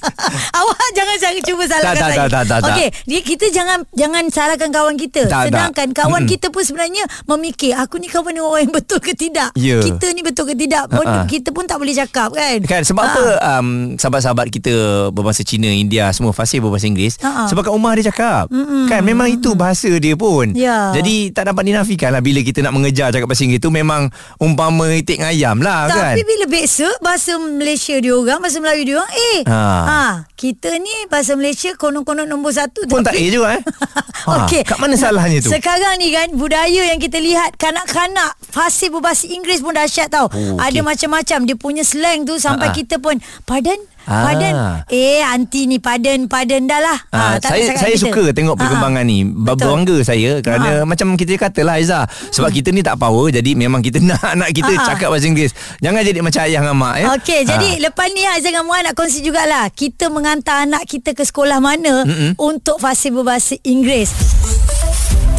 awak 0.52 0.86
jangan 0.92 1.16
jangan 1.16 1.42
cuba 1.48 1.62
salahkan 1.64 1.96
tak, 1.96 1.96
saya 1.96 2.18
tak, 2.18 2.28
tak, 2.28 2.44
tak, 2.44 2.58
tak. 2.60 2.76
Okey, 2.76 3.20
kita 3.24 3.46
jangan 3.50 3.78
jangan 3.96 4.24
salahkan 4.28 4.68
kawan 4.68 4.94
kita 5.00 5.20
tak, 5.26 5.48
sedangkan 5.48 5.88
tak. 5.90 5.96
kawan 5.96 6.22
hmm. 6.26 6.32
kita 6.34 6.50
pun 6.50 6.62
sebenarnya 6.66 7.06
memikir 7.30 7.72
aku 7.78 8.02
ni 8.02 8.10
kawan 8.10 8.36
dengan 8.36 8.50
orang 8.50 8.68
yang 8.68 8.74
betul 8.74 8.98
ke 9.00 9.14
tidak 9.14 9.54
yeah. 9.56 9.80
kita 9.80 10.12
ni 10.12 10.20
betul 10.20 10.44
ke 10.44 10.54
tidak 10.58 10.90
pun 10.90 11.06
uh-huh. 11.06 11.24
kita 11.24 11.54
pun 11.54 11.64
tak 11.64 11.78
boleh 11.78 11.94
cakap 11.94 12.34
kan 12.34 12.58
kan 12.66 12.82
sebab 12.84 13.02
uh-huh. 13.06 13.14
apa 13.14 13.24
um, 13.56 13.68
sahabat-sahabat 13.96 14.46
kita 14.52 14.72
berbahasa 15.14 15.46
Cina 15.46 15.70
India 15.70 16.10
semua 16.12 16.36
fasih 16.36 16.60
berbahasa 16.60 16.90
Inggeris 16.90 17.16
uh-huh. 17.22 17.48
sebab 17.48 17.64
kat 17.64 17.72
rumah 17.72 17.92
dia 17.96 18.10
cakap 18.10 18.50
uh-huh. 18.50 18.90
kan 18.90 19.00
memang 19.00 19.30
itu 19.30 19.54
bahasa 19.56 19.88
dia 19.96 20.18
pun 20.18 20.52
yeah. 20.52 20.92
jadi 20.92 21.32
tak 21.32 21.54
dapat 21.54 21.64
dinafikan 21.64 22.12
lah 22.12 22.20
bila 22.20 22.42
kita 22.42 22.60
nak 22.60 22.74
mengejar 22.74 23.14
cakap 23.14 23.30
bahasa 23.30 23.46
Inggeris 23.46 23.62
tu 23.62 23.70
memang 23.72 24.10
umpama 24.36 24.90
itik 24.92 25.22
ngayam 25.22 25.62
lah 25.62 25.88
tapi 25.88 25.96
kan 25.96 26.14
tapi 26.16 26.22
bila 26.26 26.44
biasa 26.50 26.86
bahasa 27.00 27.32
Malaysia 27.40 27.94
dia 27.96 28.12
orang 28.12 28.40
bahasa 28.42 28.58
Melayu 28.60 28.82
dia 28.84 28.94
orang 29.00 29.12
eh 29.14 29.38
ha. 29.48 29.62
ha 29.86 30.04
kita 30.36 30.76
ni 30.76 30.94
bahasa 31.08 31.32
Malaysia 31.36 31.72
konon-konon 31.76 32.28
nombor 32.28 32.52
satu 32.52 32.84
pun 32.84 33.00
tapi... 33.00 33.16
tak 33.16 33.22
eh 33.22 33.28
juga 33.32 33.48
eh 33.56 33.62
ha. 34.28 34.44
okay. 34.44 34.62
kat 34.66 34.78
mana 34.80 34.96
salahnya 34.96 35.40
tu 35.40 35.48
sekarang 35.52 35.96
ni 36.00 36.12
kan 36.16 36.32
budaya 36.32 36.82
yang 36.88 36.96
kita 36.96 37.20
lihat 37.20 37.60
kanak-kanak 37.60 38.32
fasih 38.40 38.88
berbahasa 38.88 39.28
Inggeris 39.28 39.60
pun 39.60 39.76
dahsyat 39.76 40.08
tau. 40.08 40.32
Oh, 40.32 40.56
okay. 40.56 40.72
Ada 40.72 40.80
macam-macam 40.80 41.38
dia 41.44 41.56
punya 41.60 41.84
slang 41.84 42.24
tu 42.24 42.40
sampai 42.40 42.72
uh-huh. 42.72 42.78
kita 42.80 42.96
pun 42.96 43.20
pardon 43.44 43.76
Ah. 44.06 44.30
Padan 44.30 44.54
Eh 44.86 45.18
anti 45.18 45.66
ni 45.66 45.82
padan 45.82 46.30
Padan 46.30 46.70
dah 46.70 46.78
lah 46.78 46.98
ah, 47.10 47.36
ha, 47.36 47.42
Saya 47.42 47.74
saya 47.74 47.98
kita. 47.98 48.06
suka 48.06 48.30
tengok 48.30 48.54
perkembangan 48.54 49.02
ha, 49.02 49.10
ni 49.10 49.26
Berbangga 49.26 49.98
saya 50.06 50.38
Kerana 50.46 50.70
ha. 50.70 50.86
macam 50.86 51.18
kita 51.18 51.34
kata 51.34 51.66
lah 51.66 51.74
Aizah 51.82 52.06
Sebab 52.30 52.54
hmm. 52.54 52.56
kita 52.62 52.68
ni 52.70 52.86
tak 52.86 53.02
power 53.02 53.34
Jadi 53.34 53.58
memang 53.58 53.82
kita 53.82 53.98
nak 54.06 54.22
Anak 54.22 54.54
kita 54.54 54.78
ha. 54.78 54.94
cakap 54.94 55.10
bahasa 55.10 55.26
Inggeris 55.26 55.50
Jangan 55.82 56.06
jadi 56.06 56.22
macam 56.22 56.40
ayah 56.46 56.60
dengan 56.62 56.76
mak 56.78 56.94
ya? 57.02 57.06
Okey 57.18 57.40
ha. 57.42 57.48
jadi 57.50 57.70
lepas 57.82 58.06
ni 58.14 58.22
Aizah 58.22 58.50
dengan 58.54 58.64
Muan 58.70 58.86
nak 58.86 58.94
kongsi 58.94 59.26
jugalah 59.26 59.66
Kita 59.74 60.06
mengantar 60.06 60.70
anak 60.70 60.86
kita 60.86 61.10
ke 61.10 61.26
sekolah 61.26 61.58
mana 61.58 62.06
Mm-mm. 62.06 62.38
Untuk 62.38 62.78
fasih 62.78 63.10
berbahasa 63.10 63.58
Inggeris 63.66 64.35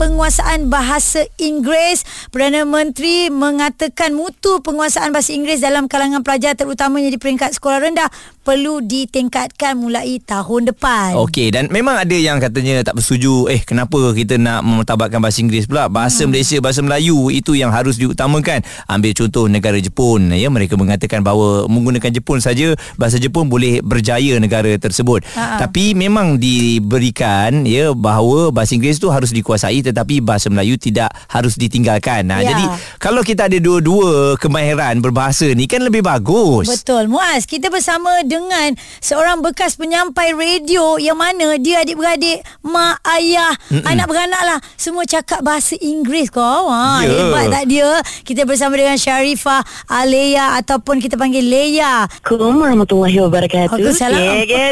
penguasaan 0.00 0.72
bahasa 0.72 1.28
Inggeris. 1.36 2.08
Perdana 2.32 2.64
Menteri 2.64 3.28
mengatakan 3.28 4.16
mutu 4.16 4.64
penguasaan 4.64 5.12
bahasa 5.12 5.36
Inggeris 5.36 5.60
dalam 5.60 5.92
kalangan 5.92 6.24
pelajar 6.24 6.56
terutamanya 6.56 7.12
di 7.12 7.20
peringkat 7.20 7.52
sekolah 7.52 7.84
rendah 7.84 8.08
perlu 8.40 8.80
ditingkatkan 8.80 9.76
mulai 9.76 10.16
tahun 10.24 10.72
depan. 10.72 11.20
Okey 11.20 11.52
dan 11.52 11.68
memang 11.68 12.00
ada 12.00 12.16
yang 12.16 12.40
katanya 12.40 12.80
tak 12.80 12.96
bersetuju 12.96 13.52
eh 13.52 13.60
kenapa 13.60 14.16
kita 14.16 14.40
nak 14.40 14.64
memutabatkan 14.64 15.20
bahasa 15.20 15.44
Inggeris 15.44 15.68
pula? 15.68 15.92
Bahasa 15.92 16.24
hmm. 16.24 16.32
Malaysia, 16.32 16.56
bahasa 16.64 16.80
Melayu 16.80 17.28
itu 17.28 17.52
yang 17.52 17.68
harus 17.68 18.00
diutamakan. 18.00 18.64
Ambil 18.88 19.12
contoh 19.12 19.52
negara 19.52 19.76
Jepun 19.76 20.32
ya 20.32 20.48
mereka 20.48 20.80
mengatakan 20.80 21.20
bahawa 21.20 21.68
menggunakan 21.68 22.08
Jepun 22.08 22.40
saja 22.40 22.72
bahasa 22.96 23.20
Jepun 23.20 23.52
boleh 23.52 23.84
berjaya 23.84 24.40
negara 24.40 24.72
tersebut. 24.80 25.28
Ha-ha. 25.36 25.60
Tapi 25.60 25.92
memang 25.92 26.40
diberikan 26.40 27.68
ya 27.68 27.92
bahawa 27.92 28.48
bahasa 28.48 28.72
Inggeris 28.72 28.96
itu 28.96 29.12
harus 29.12 29.36
dikuasai 29.36 29.84
tetapi 29.90 30.22
bahasa 30.22 30.46
Melayu 30.46 30.78
tidak 30.78 31.10
harus 31.26 31.58
ditinggalkan. 31.58 32.24
Nah, 32.24 32.40
Ya. 32.40 32.54
jadi 32.54 32.64
kalau 32.96 33.20
kita 33.20 33.50
ada 33.50 33.58
dua-dua 33.58 34.38
kemahiran 34.38 35.02
berbahasa 35.02 35.50
ni 35.52 35.66
kan 35.66 35.82
lebih 35.82 36.00
bagus. 36.00 36.70
Betul 36.70 37.10
Muaz 37.10 37.44
Kita 37.44 37.66
bersama 37.68 38.22
dengan 38.22 38.72
Seorang 39.02 39.42
bekas 39.42 39.74
penyampai 39.74 40.36
radio 40.36 41.00
Yang 41.00 41.18
mana 41.18 41.46
dia 41.58 41.82
adik-beradik 41.82 42.44
Mak, 42.62 43.02
ayah, 43.16 43.50
Mm-mm. 43.68 43.82
anak 43.82 44.06
beranak 44.06 44.42
lah 44.44 44.58
Semua 44.76 45.02
cakap 45.02 45.42
bahasa 45.42 45.74
Inggeris 45.80 46.30
kau 46.30 46.70
ha, 46.70 47.02
Ya. 47.02 47.10
Hebat 47.10 47.50
tak 47.50 47.64
dia 47.66 47.90
Kita 48.22 48.46
bersama 48.46 48.76
dengan 48.76 48.94
Sharifah 48.94 49.64
Alea 49.90 50.60
Ataupun 50.60 51.02
kita 51.02 51.16
panggil 51.16 51.42
Leia 51.42 52.04
Assalamualaikum 52.20 52.60
warahmatullahi 52.60 53.16
wabarakatuh. 53.20 53.74
Waalaikumsalam. 53.74 54.32
Okay, 54.44 54.68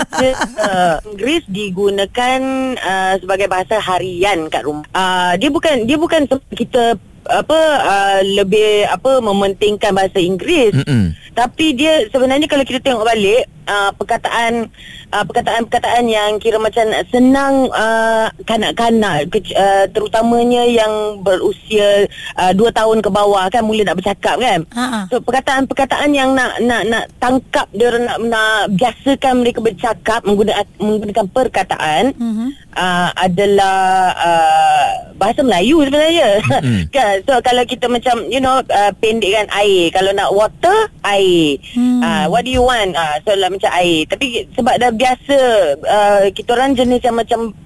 uh, 0.60 0.96
Inggeris 1.08 1.44
digunakan 1.48 2.38
uh, 2.76 3.14
sebagai 3.18 3.48
bahasa 3.48 3.80
harian 3.80 4.46
kat 4.46 4.62
rumah. 4.62 4.84
Uh, 4.92 5.07
dia 5.36 5.50
bukan 5.50 5.84
dia 5.84 5.96
bukan 5.96 6.26
kita 6.52 6.96
apa 7.28 7.60
uh, 7.84 8.20
lebih 8.24 8.88
apa 8.88 9.20
mementingkan 9.20 9.92
bahasa 9.92 10.18
Inggeris. 10.18 10.72
Mm-mm. 10.74 11.12
Tapi 11.36 11.70
dia 11.72 12.08
sebenarnya 12.10 12.50
kalau 12.50 12.66
kita 12.66 12.82
tengok 12.82 13.06
balik 13.06 13.46
uh, 13.68 13.94
perkataan 13.94 14.66
uh, 15.14 15.22
perkataan-perkataan 15.22 16.04
yang 16.08 16.40
kira 16.42 16.58
macam 16.58 16.88
senang 17.12 17.70
uh, 17.70 18.26
kanak-kanak 18.42 19.30
ke, 19.30 19.38
uh, 19.54 19.86
terutamanya 19.92 20.66
yang 20.66 21.22
berusia 21.22 22.10
uh, 22.34 22.50
2 22.50 22.58
tahun 22.74 22.98
ke 22.98 23.10
bawah 23.12 23.46
kan 23.48 23.62
mula 23.62 23.86
nak 23.86 24.02
bercakap 24.02 24.34
kan. 24.40 24.66
Ha-ha. 24.74 25.06
So 25.12 25.22
perkataan-perkataan 25.22 26.10
yang 26.10 26.34
nak 26.34 26.58
nak 26.58 26.82
nak 26.88 27.04
tangkap 27.22 27.70
dia 27.70 27.86
orang 27.86 28.04
nak 28.08 28.18
nak 28.18 28.74
biasakan 28.74 29.44
mereka 29.44 29.62
bercakap 29.62 30.26
menggunakan 30.26 30.66
menggunakan 30.80 31.26
perkataan 31.30 32.04
Mhm. 32.18 32.46
uh, 32.74 33.10
adalah 33.14 33.78
uh, 34.16 34.86
bahasa 35.14 35.46
Melayu 35.46 35.86
sebenarnya. 35.86 36.28
Mm-mm. 36.42 36.82
kan 36.96 37.17
so 37.24 37.38
kalau 37.42 37.62
kita 37.64 37.86
macam 37.88 38.26
you 38.28 38.38
know 38.38 38.60
uh, 38.60 38.92
pendekkan 38.98 39.48
air 39.56 39.90
kalau 39.94 40.10
nak 40.12 40.30
water 40.30 40.90
air. 41.06 41.58
Hmm. 41.74 42.00
Uh, 42.04 42.26
what 42.30 42.44
do 42.44 42.50
you 42.52 42.62
want? 42.62 42.94
Uh, 42.94 43.16
so 43.24 43.34
lah 43.34 43.48
macam 43.48 43.70
air. 43.74 44.04
Tapi 44.06 44.46
sebab 44.54 44.74
dah 44.78 44.90
biasa 44.92 45.38
uh, 45.82 46.22
kita 46.34 46.54
orang 46.54 46.76
jenis 46.76 47.02
yang 47.02 47.16
macam 47.16 47.56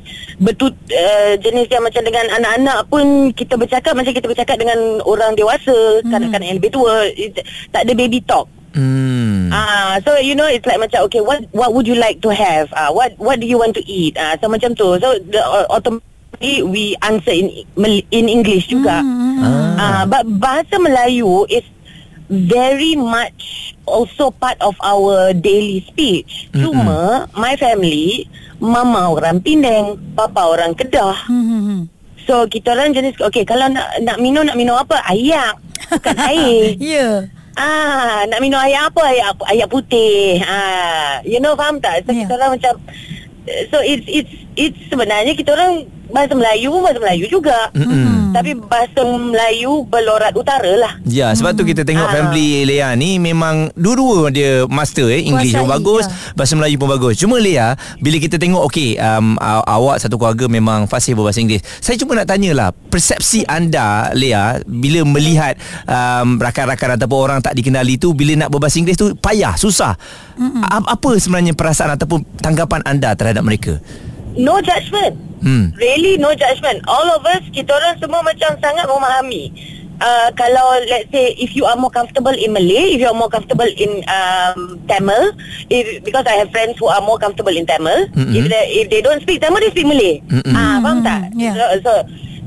betul 0.41 0.73
uh, 0.73 1.33
jenis 1.39 1.69
yang 1.69 1.85
macam 1.85 2.03
dengan 2.03 2.27
anak-anak 2.41 2.79
pun 2.89 3.31
kita 3.37 3.55
bercakap 3.59 3.93
macam 3.93 4.13
kita 4.13 4.27
bercakap 4.29 4.57
dengan 4.57 5.03
orang 5.05 5.37
dewasa, 5.37 6.01
kanak-kanak 6.07 6.47
yang 6.49 6.59
lebih 6.59 6.73
tua. 6.73 7.09
It, 7.13 7.43
tak 7.71 7.85
ada 7.89 7.93
baby 7.93 8.23
talk. 8.25 8.49
Hmm. 8.73 9.53
Ah, 9.53 10.01
so 10.01 10.17
you 10.17 10.33
know 10.33 10.49
it's 10.49 10.65
like 10.65 10.81
macam 10.81 11.05
okay, 11.05 11.21
what 11.21 11.45
what 11.53 11.77
would 11.77 11.85
you 11.85 11.97
like 11.97 12.25
to 12.25 12.33
have? 12.33 12.73
Ah, 12.73 12.89
what 12.89 13.13
what 13.21 13.37
do 13.37 13.45
you 13.45 13.61
want 13.61 13.77
to 13.77 13.85
eat? 13.85 14.17
Ah, 14.17 14.33
so 14.41 14.49
macam 14.49 14.73
tu. 14.73 14.97
So 14.97 15.21
the 15.21 15.41
uh, 15.45 15.69
automatically 16.43 16.63
we 16.67 16.85
answer 17.03 17.31
in 17.33 17.49
in 18.11 18.27
English 18.27 18.67
juga. 18.69 19.01
Hmm. 19.01 19.79
Ah, 19.79 20.03
but 20.05 20.27
bahasa 20.39 20.79
Melayu 20.79 21.47
is 21.49 21.65
very 22.29 22.95
much 22.95 23.75
also 23.85 24.31
part 24.33 24.59
of 24.63 24.75
our 24.83 25.35
daily 25.35 25.83
speech. 25.85 26.49
Cuma 26.55 27.27
my 27.35 27.55
family, 27.57 28.27
mama 28.59 29.11
orang 29.11 29.43
Penang, 29.43 29.99
papa 30.15 30.43
orang 30.49 30.75
Kedah. 30.75 31.17
Hmm. 31.27 31.87
So 32.23 32.47
kita 32.47 32.75
orang 32.75 32.95
jenis 32.95 33.19
okay 33.19 33.43
kalau 33.43 33.67
nak 33.67 33.99
nak 34.01 34.19
minum 34.19 34.47
nak 34.47 34.55
minum 34.55 34.79
apa? 34.79 35.03
Air. 35.11 35.59
Bukan 35.91 36.17
air. 36.31 36.75
Ya 36.79 37.09
Ah, 37.53 38.25
nak 38.33 38.41
minum 38.41 38.57
air 38.57 38.81
apa? 38.81 39.03
Air, 39.05 39.29
air 39.53 39.69
putih. 39.69 40.41
Ah, 40.41 41.21
you 41.21 41.37
know 41.37 41.53
faham 41.53 41.77
tak? 41.85 42.01
So 42.07 42.15
Ya. 42.17 42.25
kita 42.25 42.33
orang 42.39 42.57
macam 42.57 42.75
so 43.69 43.83
it's 43.83 44.07
it's 44.07 44.33
it's 44.55 44.79
sebenarnya 44.89 45.35
kita 45.35 45.53
orang 45.53 45.85
bahasa 46.13 46.33
Melayu 46.33 46.69
pun 46.71 46.81
bahasa 46.83 47.01
Melayu 47.01 47.25
juga. 47.27 47.59
Mm-mm. 47.73 48.31
Tapi 48.31 48.51
bahasa 48.55 49.01
Melayu 49.03 49.85
berlorat 49.85 50.33
utara 50.33 50.73
lah. 50.75 50.93
Ya, 51.03 51.33
sebab 51.33 51.53
tu 51.53 51.65
kita 51.65 51.83
tengok 51.83 52.05
Ah. 52.05 52.13
family 52.15 52.65
Lea 52.65 52.93
ni 52.93 53.17
memang 53.17 53.73
dua-dua 53.73 54.29
dia 54.29 54.65
master 54.65 55.09
eh. 55.09 55.21
English 55.23 55.53
pun 55.53 55.67
bagus, 55.67 56.05
ya. 56.05 56.13
bahasa 56.33 56.53
Melayu 56.53 56.77
pun 56.77 56.89
bagus. 56.89 57.17
Cuma 57.17 57.37
Lea, 57.37 57.73
bila 57.99 58.17
kita 58.17 58.37
tengok 58.37 58.63
okey, 58.69 58.97
um, 58.97 59.37
aw- 59.37 59.65
awak 59.67 59.97
satu 59.99 60.17
keluarga 60.17 60.47
memang 60.47 60.85
fasih 60.85 61.13
berbahasa 61.13 61.41
Inggeris. 61.41 61.65
Saya 61.79 61.97
cuma 61.97 62.13
nak 62.15 62.27
tanyalah, 62.27 62.71
persepsi 62.87 63.45
anda 63.45 64.13
Lea 64.13 64.61
bila 64.63 65.05
melihat 65.07 65.57
um, 65.85 66.37
rakan-rakan 66.37 66.97
ataupun 66.97 67.19
orang 67.19 67.39
tak 67.41 67.53
dikenali 67.53 67.97
tu 67.97 68.13
bila 68.13 68.37
nak 68.37 68.49
berbahasa 68.49 68.77
Inggeris 68.77 68.97
tu 68.97 69.13
payah, 69.15 69.57
susah. 69.57 69.97
A- 70.63 70.89
apa 70.89 71.11
sebenarnya 71.17 71.53
perasaan 71.53 71.93
ataupun 71.93 72.25
tanggapan 72.37 72.81
anda 72.83 73.13
terhadap 73.13 73.41
mereka? 73.41 73.79
No 74.37 74.61
judgement. 74.61 75.17
Hmm. 75.43 75.75
Really 75.75 76.17
no 76.17 76.33
judgement. 76.39 76.81
All 76.87 77.09
of 77.13 77.27
us, 77.27 77.43
kita 77.51 77.75
orang 77.75 77.99
semua 77.99 78.23
macam 78.23 78.55
sangat 78.63 78.87
memahami. 78.87 79.51
Uh, 80.03 80.35
kalau 80.35 80.83
let's 80.91 81.07
say 81.15 81.31
if 81.39 81.55
you 81.55 81.63
are 81.63 81.79
more 81.79 81.91
comfortable 81.91 82.35
in 82.35 82.51
Malay, 82.51 82.95
if 82.95 82.99
you 82.99 83.07
are 83.07 83.15
more 83.15 83.31
comfortable 83.31 83.69
in 83.79 84.03
um, 84.11 84.83
Tamil, 84.91 85.31
if, 85.71 86.03
because 86.03 86.27
I 86.27 86.43
have 86.43 86.51
friends 86.51 86.75
who 86.83 86.91
are 86.91 86.99
more 86.99 87.23
comfortable 87.23 87.55
in 87.55 87.67
Tamil, 87.71 88.11
Mm-mm. 88.11 88.35
if 88.35 88.51
they 88.51 88.63
if 88.83 88.87
they 88.91 88.99
don't 88.99 89.23
speak 89.23 89.39
Tamil, 89.39 89.63
they 89.63 89.71
speak 89.71 89.87
Malay. 89.87 90.19
Ah, 90.59 90.83
faham 90.83 91.07
tak? 91.07 91.31
Yeah. 91.39 91.55
So, 91.55 91.65
so 91.87 91.93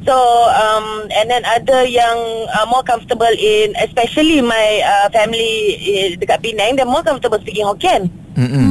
so 0.03 0.15
um 0.51 1.07
and 1.15 1.31
then 1.31 1.47
ada 1.47 1.87
yang 1.87 2.17
uh, 2.51 2.67
more 2.67 2.83
comfortable 2.83 3.31
in 3.31 3.71
especially 3.79 4.43
my 4.43 4.83
uh, 4.83 5.07
family 5.15 5.79
uh, 5.79 6.19
dekat 6.19 6.43
Penang, 6.43 6.75
they're 6.75 6.89
more 6.89 7.07
comfortable 7.07 7.39
speaking 7.39 7.63
Hokkien. 7.63 8.11
Mm-mm. 8.35 8.67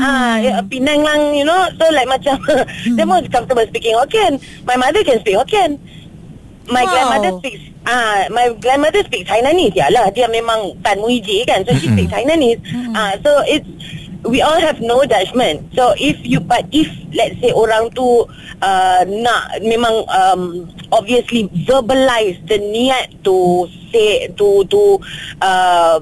Ah, 0.00 0.40
ya, 0.40 0.64
Penang 0.64 1.04
lang, 1.04 1.36
you 1.36 1.44
know. 1.44 1.68
So 1.76 1.84
like 1.92 2.08
macam 2.08 2.40
they're 2.96 3.04
more 3.04 3.20
comfortable 3.28 3.64
speaking 3.68 3.92
Hokkien. 3.94 4.40
My 4.64 4.80
mother 4.80 5.04
can 5.04 5.20
speak 5.20 5.36
Hokkien. 5.36 5.76
My 6.70 6.86
Wow. 6.86 6.92
grandmother 6.92 7.30
speaks 7.42 7.60
ah 7.84 8.30
my 8.30 8.52
grandmother 8.56 9.02
speaks 9.04 9.28
Hainanese. 9.28 9.76
Yalah, 9.76 10.08
dia 10.14 10.30
memang 10.30 10.78
Tan 10.80 11.02
Muiji 11.02 11.44
kan. 11.44 11.66
So 11.68 11.74
she 11.76 11.90
speaks 11.92 12.12
Hainanese. 12.12 12.62
Ah, 12.94 13.18
so 13.20 13.42
it's 13.44 13.66
we 14.24 14.40
all 14.40 14.60
have 14.60 14.78
no 14.80 15.02
judgment. 15.04 15.64
So 15.74 15.92
if 15.96 16.16
you 16.22 16.40
but 16.40 16.64
if 16.70 16.86
let's 17.12 17.36
say 17.40 17.50
orang 17.52 17.90
tu 17.92 18.24
uh, 18.62 19.02
nak 19.08 19.58
memang 19.64 20.04
um, 20.08 20.68
obviously 20.92 21.48
verbalize 21.66 22.38
the 22.46 22.60
niat 22.60 23.18
to 23.24 23.66
say 23.90 24.28
to 24.38 24.62
to 24.70 25.00
uh, 25.42 25.98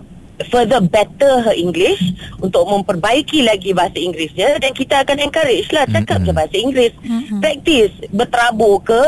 further 0.47 0.79
better 0.79 1.43
her 1.43 1.57
English 1.57 2.15
untuk 2.39 2.63
memperbaiki 2.71 3.43
lagi 3.43 3.75
bahasa 3.75 3.99
Inggeris 3.99 4.33
dia 4.39 4.55
dan 4.63 4.71
kita 4.71 5.03
akan 5.03 5.19
encourage 5.19 5.69
lah 5.75 5.85
cakap 5.91 6.23
je 6.23 6.31
bahasa 6.31 6.55
Inggeris. 6.55 6.95
Practice 7.43 7.95
berterabur 8.15 8.79
ke 8.87 9.03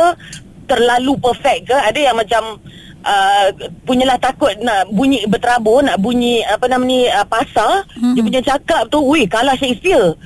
terlalu 0.67 1.19
perfect 1.19 1.71
ke 1.71 1.77
ada 1.77 1.99
yang 1.99 2.15
macam 2.19 2.59
uh, 3.05 3.47
punyalah 3.85 4.17
takut 4.21 4.53
nak 4.61 4.89
bunyi 4.93 5.25
berterabur 5.29 5.85
nak 5.85 6.01
bunyi 6.01 6.45
apa 6.45 6.65
nama 6.69 6.83
ni 6.85 7.07
uh, 7.09 7.25
pasar 7.27 7.85
dia 8.17 8.23
punya 8.25 8.41
cakap 8.41 8.89
tu 8.89 9.01
weh 9.05 9.25
kalah 9.29 9.57
Shakespeare. 9.57 10.17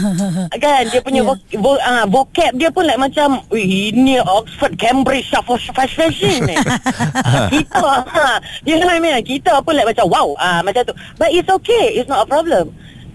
Kan 0.62 0.88
dia 0.90 1.00
punya 1.02 1.22
Ya. 1.24 1.30
yeah. 1.30 1.38
vo, 1.60 1.62
vo, 1.62 1.72
uh, 1.78 2.04
vocab 2.10 2.50
dia 2.58 2.68
pun 2.74 2.84
like 2.84 2.98
macam 2.98 3.38
"Wih, 3.54 3.94
ini 3.94 4.18
Oxford 4.20 4.74
Cambridge 4.74 5.30
fast 5.30 5.70
fashion 5.70 6.42
ni. 6.44 6.56
Kita 7.54 8.02
ha, 8.02 8.42
you 8.66 8.76
know 8.76 8.88
what 8.90 8.98
I 8.98 9.02
mean? 9.02 9.14
Kita 9.22 9.62
pun 9.62 9.78
like 9.78 9.94
macam 9.94 10.10
wow 10.10 10.34
ah 10.36 10.60
macam 10.66 10.90
tu. 10.90 10.94
But 11.16 11.30
it's 11.30 11.48
okay 11.48 11.96
it's 11.96 12.10
not 12.10 12.24
a 12.24 12.28
problem. 12.28 12.74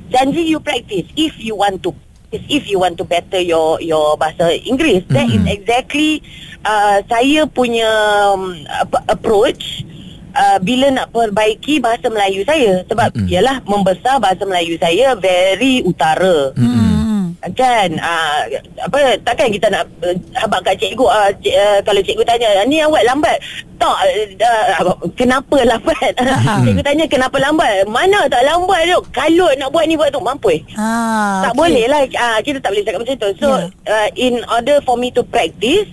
Janji 0.09 0.47
you 0.47 0.57
practice 0.63 1.05
if 1.13 1.37
you 1.37 1.53
want 1.59 1.85
to 1.85 1.93
if 2.31 2.69
you 2.69 2.77
want 2.77 2.97
to 2.97 3.05
better 3.05 3.41
your 3.41 3.81
your 3.81 4.13
bahasa 4.15 4.53
Inggeris 4.53 5.05
that 5.09 5.25
is 5.27 5.41
exactly 5.49 6.21
uh, 6.61 7.01
saya 7.09 7.49
punya 7.49 7.89
um, 8.33 8.53
ap- 8.67 9.05
approach 9.09 9.83
Uh, 10.29 10.61
bila 10.61 10.93
nak 10.93 11.09
perbaiki 11.09 11.81
bahasa 11.81 12.05
Melayu 12.05 12.45
saya 12.45 12.85
sebab 12.85 13.17
mm. 13.17 13.33
ialah 13.33 13.65
membesar 13.65 14.21
bahasa 14.21 14.45
Melayu 14.45 14.77
saya 14.77 15.17
very 15.17 15.81
utara 15.81 16.53
Hmm. 16.53 16.88
Kan? 17.49 17.89
Uh, 17.95 18.39
apa 18.81 18.97
takkan 19.21 19.47
kita 19.47 19.67
nak 19.67 19.87
uh, 20.01 20.11
habaq 20.35 20.61
kat 20.61 20.75
cikgu 20.77 21.03
uh, 21.03 21.31
cik, 21.35 21.55
uh, 21.55 21.79
kalau 21.81 22.01
cikgu 22.01 22.23
tanya 22.23 22.63
ni 22.63 22.79
awak 22.79 23.03
lambat? 23.03 23.39
Tak 23.75 23.95
uh, 24.43 24.83
kenapa 25.13 25.63
lambat? 25.63 26.11
Cikgu 26.67 26.83
tanya 26.83 27.05
kenapa 27.05 27.39
lambat? 27.39 27.87
Mana 27.87 28.27
tak 28.27 28.43
lambat 28.43 28.83
tu 28.85 28.99
kalau 29.09 29.47
nak 29.55 29.69
buat 29.69 29.87
ni 29.87 29.95
buat 29.95 30.09
tu 30.09 30.19
mampu 30.19 30.51
eh 30.51 30.61
Ah, 30.75 31.47
tak 31.47 31.53
okey. 31.53 31.59
boleh 31.61 31.85
lah 31.87 32.01
uh, 32.03 32.39
kita 32.41 32.59
tak 32.59 32.69
boleh 32.69 32.83
cakap 32.83 32.99
macam 32.99 33.15
tu. 33.17 33.29
So 33.37 33.47
Ya. 33.49 33.63
uh, 33.87 34.07
in 34.13 34.35
order 34.45 34.77
for 34.81 34.95
me 34.95 35.07
to 35.09 35.23
practice 35.23 35.87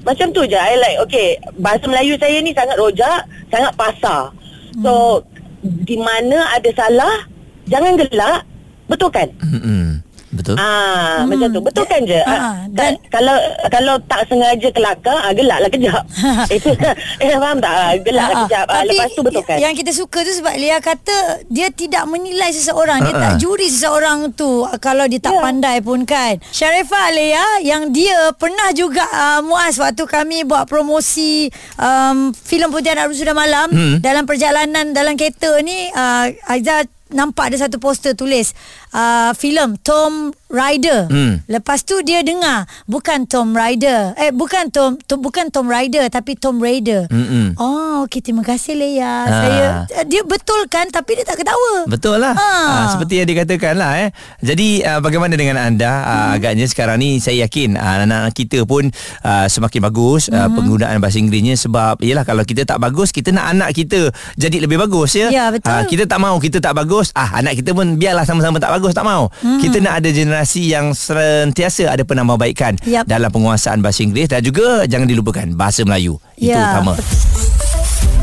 macam 0.00 0.32
tu 0.32 0.44
je. 0.44 0.56
I 0.56 0.76
like 0.76 0.98
okay 1.00 1.28
bahasa 1.56 1.84
Melayu 1.84 2.16
saya 2.16 2.40
ni 2.40 2.52
sangat 2.52 2.76
rojak 2.76 3.20
sangat 3.48 3.72
pasar. 3.72 4.36
So 4.78 5.24
di 5.60 5.96
mana 5.96 6.44
ada 6.50 6.68
salah 6.72 7.24
jangan 7.64 7.96
gelak 7.96 8.44
betulkan. 8.84 9.28
Mm-mm. 9.40 10.02
Betul. 10.30 10.54
Ah, 10.54 11.22
macam 11.24 11.48
tu. 11.48 11.60
Betul 11.60 11.84
kan 11.84 12.00
je? 12.02 12.20
Ah, 12.20 12.30
Ah, 12.30 12.56
dan- 12.68 12.94
kan, 12.96 13.10
kalau 13.10 13.36
kalau 13.68 13.94
tak 14.04 14.24
sengaja 14.24 14.68
kelakar, 14.70 15.18
ah, 15.18 15.32
gelaklah 15.32 15.66
kejap. 15.66 16.02
Itu 16.56 16.70
eh 17.22 17.34
faham 17.34 17.58
tak? 17.58 17.72
Ah, 17.72 17.92
gelaklah 17.96 18.30
Ah, 18.30 18.40
kejap. 18.40 18.64
Ah, 18.64 18.74
Tapi 18.80 18.88
lepas 18.92 19.10
tu 19.10 19.22
betul 19.22 19.42
kan? 19.42 19.58
Yang 19.58 19.74
kita 19.76 19.90
suka 19.92 20.18
tu 20.20 20.32
sebab 20.32 20.54
Lia 20.54 20.78
kata 20.78 21.16
dia 21.46 21.68
tidak 21.68 22.06
menilai 22.06 22.50
seseorang, 22.50 23.02
dia 23.02 23.12
Ah, 23.12 23.20
tak 23.20 23.32
ah. 23.32 23.38
juri 23.38 23.66
seseorang 23.66 24.30
tu 24.32 24.62
ah, 24.62 24.76
kalau 24.76 25.04
dia 25.04 25.18
tak 25.18 25.32
Ya. 25.32 25.40
pandai 25.40 25.76
pun 25.80 26.02
kan. 26.04 26.38
Syarifah 26.46 27.06
Lia 27.10 27.44
yang 27.62 27.90
dia 27.90 28.14
pernah 28.32 28.70
juga 28.70 29.02
uh, 29.04 29.40
muas 29.40 29.74
waktu 29.76 30.04
kami 30.04 30.42
buat 30.42 30.64
promosi 30.64 31.50
um, 31.74 32.30
filem 32.32 32.68
Putih 32.68 32.92
Anak 32.92 33.10
Sudah 33.12 33.32
Malam 33.32 33.66
Hmm. 33.70 33.96
dalam 33.98 34.24
perjalanan 34.24 34.90
dalam 34.90 35.14
kereta 35.14 35.58
ni 35.58 35.88
uh, 35.88 36.26
Aizah 36.46 36.82
nampak 37.10 37.50
ada 37.50 37.58
satu 37.60 37.76
poster 37.76 38.14
tulis 38.14 38.54
uh, 38.92 39.30
filem 39.34 39.78
Tom 39.80 40.30
Rider. 40.50 41.06
Hmm. 41.06 41.38
Lepas 41.46 41.86
tu 41.86 42.02
dia 42.02 42.26
dengar 42.26 42.66
bukan 42.84 43.22
Tom 43.24 43.54
Rider. 43.54 44.18
Eh 44.18 44.34
bukan 44.34 44.68
Tom, 44.68 44.98
Tom 45.06 45.22
bukan 45.22 45.46
Tom 45.48 45.70
Rider 45.70 46.10
tapi 46.10 46.34
Tom 46.34 46.58
Raider. 46.58 47.06
Mm-mm. 47.06 47.54
Oh, 47.54 48.02
okey 48.04 48.18
terima 48.18 48.42
kasih 48.42 48.74
Leah. 48.74 49.22
Ah. 49.22 49.26
Saya 49.30 49.66
dia 50.06 50.26
betul 50.26 50.66
kan 50.66 50.90
tapi 50.90 51.14
dia 51.14 51.22
tak 51.22 51.38
ketawa. 51.38 51.86
Betul 51.86 52.18
lah 52.18 52.34
Ha. 52.34 52.50
ha. 52.50 52.90
Seperti 52.90 53.22
yang 53.22 53.28
dikatakan 53.28 53.74
lah 53.76 53.92
eh. 54.00 54.08
Jadi 54.40 54.82
uh, 54.82 54.98
bagaimana 54.98 55.36
dengan 55.36 55.60
anda 55.60 55.90
uh, 56.02 56.28
Agaknya 56.34 56.64
sekarang 56.64 56.96
ni 56.96 57.20
Saya 57.20 57.44
yakin 57.44 57.76
uh, 57.76 58.00
Anak-anak 58.00 58.32
kita 58.32 58.64
pun 58.64 58.88
uh, 59.20 59.46
Semakin 59.46 59.80
bagus 59.84 60.32
uh, 60.32 60.48
Penggunaan 60.48 60.96
bahasa 61.02 61.20
Inggerisnya 61.20 61.60
Sebab 61.60 62.00
Yelah 62.00 62.24
kalau 62.24 62.40
kita 62.42 62.64
tak 62.64 62.80
bagus 62.80 63.12
Kita 63.12 63.28
nak 63.28 63.52
anak 63.52 63.76
kita 63.76 64.08
Jadi 64.40 64.64
lebih 64.64 64.80
bagus 64.80 65.12
ya 65.12 65.28
Ya, 65.28 65.52
betul. 65.52 65.68
Ah, 65.68 65.84
Kita 65.84 66.08
tak 66.08 66.18
mau 66.18 66.40
Kita 66.40 66.58
tak 66.58 66.72
bagus 66.72 67.12
ah 67.12 67.36
Anak 67.36 67.60
kita 67.60 67.76
pun 67.76 68.00
Biarlah 68.00 68.24
sama-sama 68.24 68.56
tak 68.56 68.72
bagus 68.72 68.79
Tak 68.88 69.04
mau? 69.04 69.28
Kita 69.60 69.76
nak 69.78 70.00
ada 70.00 70.08
generasi 70.08 70.72
Yang 70.72 71.12
sentiasa 71.12 71.92
Ada 71.92 72.08
penambahbaikan 72.08 72.80
Yap. 72.88 73.04
Dalam 73.04 73.28
penguasaan 73.28 73.84
bahasa 73.84 74.00
Inggeris 74.00 74.32
Dan 74.32 74.40
juga 74.40 74.88
Jangan 74.88 75.04
dilupakan 75.04 75.44
Bahasa 75.52 75.84
Melayu. 75.84 76.16
Itu 76.34 76.56
Ya. 76.56 76.80
utama. 76.80 76.96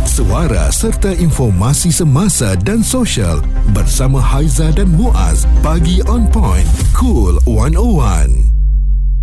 Suara 0.10 0.74
serta 0.74 1.14
informasi 1.14 1.94
semasa 1.94 2.58
dan 2.58 2.82
sosial 2.82 3.38
bersama 3.70 4.18
Haiza 4.18 4.74
dan 4.74 4.90
Muaz. 4.90 5.46
Pagi 5.62 6.02
on 6.10 6.26
point 6.34 6.66
cool 6.98 7.38
101 7.46 8.57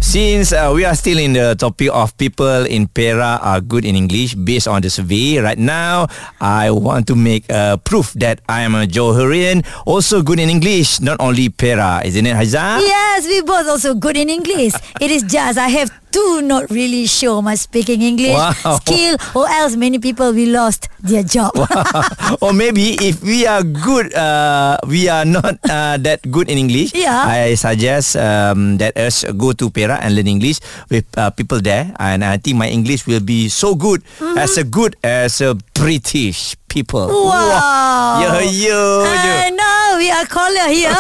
Since 0.04 0.52
uh, 0.52 0.68
we 0.76 0.84
are 0.84 0.94
still 0.94 1.16
in 1.18 1.32
the 1.32 1.56
topic 1.56 1.88
of 1.90 2.12
people 2.20 2.68
in 2.68 2.86
Perak 2.92 3.40
are 3.40 3.60
good 3.64 3.84
in 3.88 3.96
English 3.96 4.34
based 4.36 4.68
on 4.68 4.82
the 4.84 4.90
survey, 4.92 5.38
right 5.40 5.56
now 5.58 6.06
I 6.38 6.70
want 6.70 7.08
to 7.08 7.16
make 7.16 7.48
uh, 7.50 7.78
proof 7.80 8.12
that 8.20 8.44
I 8.46 8.60
am 8.68 8.74
a 8.76 8.84
Joharian 8.84 9.64
also 9.88 10.20
good 10.22 10.38
in 10.38 10.50
English, 10.50 11.00
not 11.00 11.16
only 11.24 11.48
Perak, 11.48 12.04
isn't 12.04 12.26
it, 12.26 12.36
Haiza? 12.36 12.84
Yes, 12.84 13.26
we 13.26 13.40
both 13.42 13.66
also 13.66 13.94
good 13.94 14.16
in 14.20 14.28
English. 14.28 14.74
It 15.00 15.10
is 15.10 15.22
just 15.24 15.56
I 15.56 15.68
have 15.72 15.88
to 16.12 16.42
not 16.42 16.70
really 16.70 17.06
show 17.06 17.40
my 17.42 17.56
speaking 17.56 18.02
English 18.02 18.36
Wow. 18.36 18.78
skill 18.84 19.16
or 19.34 19.48
else 19.48 19.74
many 19.74 19.98
people 19.98 20.30
will 20.32 20.52
lost 20.52 20.86
their 21.04 21.22
job. 21.22 21.52
or 22.42 22.52
maybe 22.52 22.96
if 23.04 23.22
we 23.22 23.46
are 23.46 23.62
good, 23.62 24.10
uh, 24.16 24.80
we 24.88 25.06
are 25.08 25.24
not 25.28 25.60
uh, 25.68 26.00
that 26.00 26.24
good 26.32 26.48
in 26.48 26.56
English. 26.58 26.96
Yeah. 26.96 27.22
I 27.28 27.54
suggest 27.54 28.16
um, 28.16 28.80
that 28.80 28.96
us 28.96 29.22
go 29.36 29.52
to 29.52 29.68
Perak 29.70 30.00
and 30.02 30.16
learn 30.16 30.26
English 30.26 30.58
with 30.88 31.04
uh, 31.16 31.30
people 31.30 31.60
there, 31.60 31.92
and 32.00 32.24
I 32.24 32.40
think 32.40 32.56
my 32.56 32.68
English 32.72 33.06
will 33.06 33.22
be 33.22 33.48
so 33.52 33.76
good 33.76 34.02
as 34.40 34.56
a 34.56 34.64
good 34.64 34.96
as 35.04 35.40
a 35.44 35.54
British 35.76 36.56
people. 36.74 37.06
Wow. 37.06 38.18
Yo 38.18 38.28
yo 38.42 38.66
yo. 38.66 38.82
I 39.06 39.46
know 39.54 39.94
we 40.02 40.10
are 40.10 40.26
caller 40.26 40.66
here. 40.74 40.90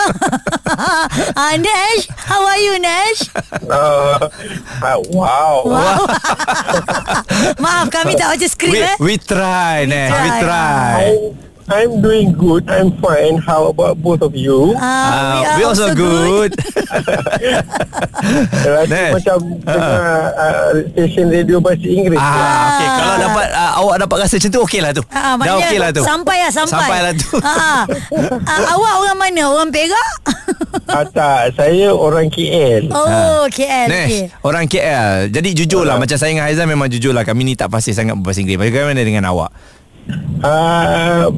uh, 0.70 1.54
Nash, 1.58 2.06
how 2.14 2.46
are 2.46 2.60
you, 2.62 2.78
Nash? 2.78 3.26
Uh, 3.66 4.30
uh, 4.86 4.98
wow. 5.10 5.66
Wow. 5.66 6.06
Maaf 7.58 7.90
kami 7.90 8.14
tak 8.14 8.38
baca 8.38 8.46
skrip 8.46 8.70
We, 8.70 8.80
eh. 8.86 8.94
we 9.02 9.14
try, 9.18 9.82
Neh. 9.94 10.08
We 10.10 10.28
try. 10.28 10.42
try. 10.42 11.02
I'm, 11.64 12.04
doing 12.04 12.36
good. 12.36 12.68
I'm 12.68 12.92
fine. 13.00 13.40
How 13.40 13.72
about 13.72 13.96
both 13.96 14.20
of 14.20 14.36
you? 14.36 14.76
Uh, 14.76 14.84
Uh, 14.84 15.56
we 15.56 15.64
also 15.64 15.96
good. 15.96 16.52
Rasa 18.64 18.84
Nash. 18.84 19.12
macam 19.16 19.36
dengar 19.64 20.04
uh, 20.34 20.68
stesen 20.92 21.26
radio 21.28 21.56
bahasa 21.60 21.88
Inggeris. 21.88 22.20
ah, 22.20 22.68
okay. 22.68 22.88
Kalau 22.90 23.14
dapat 23.16 23.46
uh, 23.48 23.72
awak 23.80 23.96
dapat 24.00 24.16
rasa 24.20 24.34
macam 24.36 24.50
tu, 24.50 24.60
okey 24.64 24.80
lah 24.80 24.92
tu. 24.92 25.02
Ah, 25.08 25.34
Dah 25.36 25.54
okey 25.60 25.78
lah 25.80 25.90
tu. 25.92 26.02
Sampai 26.04 26.36
lah 26.40 26.52
sampai. 26.52 26.72
Sampai 26.76 26.98
lah 27.00 27.12
tu. 27.14 27.32
Ah, 27.40 27.82
ah, 28.44 28.60
awak 28.76 28.94
orang 29.00 29.18
mana? 29.18 29.42
Orang 29.46 29.68
Perak? 29.72 30.12
Ah, 30.84 31.04
tak, 31.06 31.56
saya 31.56 31.88
orang 31.90 32.28
KL. 32.28 32.92
oh, 32.92 33.48
KL. 33.48 33.88
Nesh, 33.88 34.04
Okay. 34.04 34.24
orang 34.44 34.64
KL. 34.68 35.32
Jadi 35.32 35.48
jujur 35.56 35.82
lah 35.82 35.96
Macam 35.96 36.12
saya 36.14 36.28
dengan 36.28 36.44
Haizan 36.44 36.68
Memang 36.68 36.86
jujur 36.86 37.10
lah 37.10 37.24
Kami 37.24 37.40
ni 37.42 37.54
tak 37.56 37.72
fasih 37.72 37.96
sangat 37.96 38.14
Berbahasa 38.14 38.44
Inggeris 38.44 38.60
Bagaimana 38.60 39.00
dengan 39.00 39.24
awak? 39.26 39.48
Uh, 40.44 41.32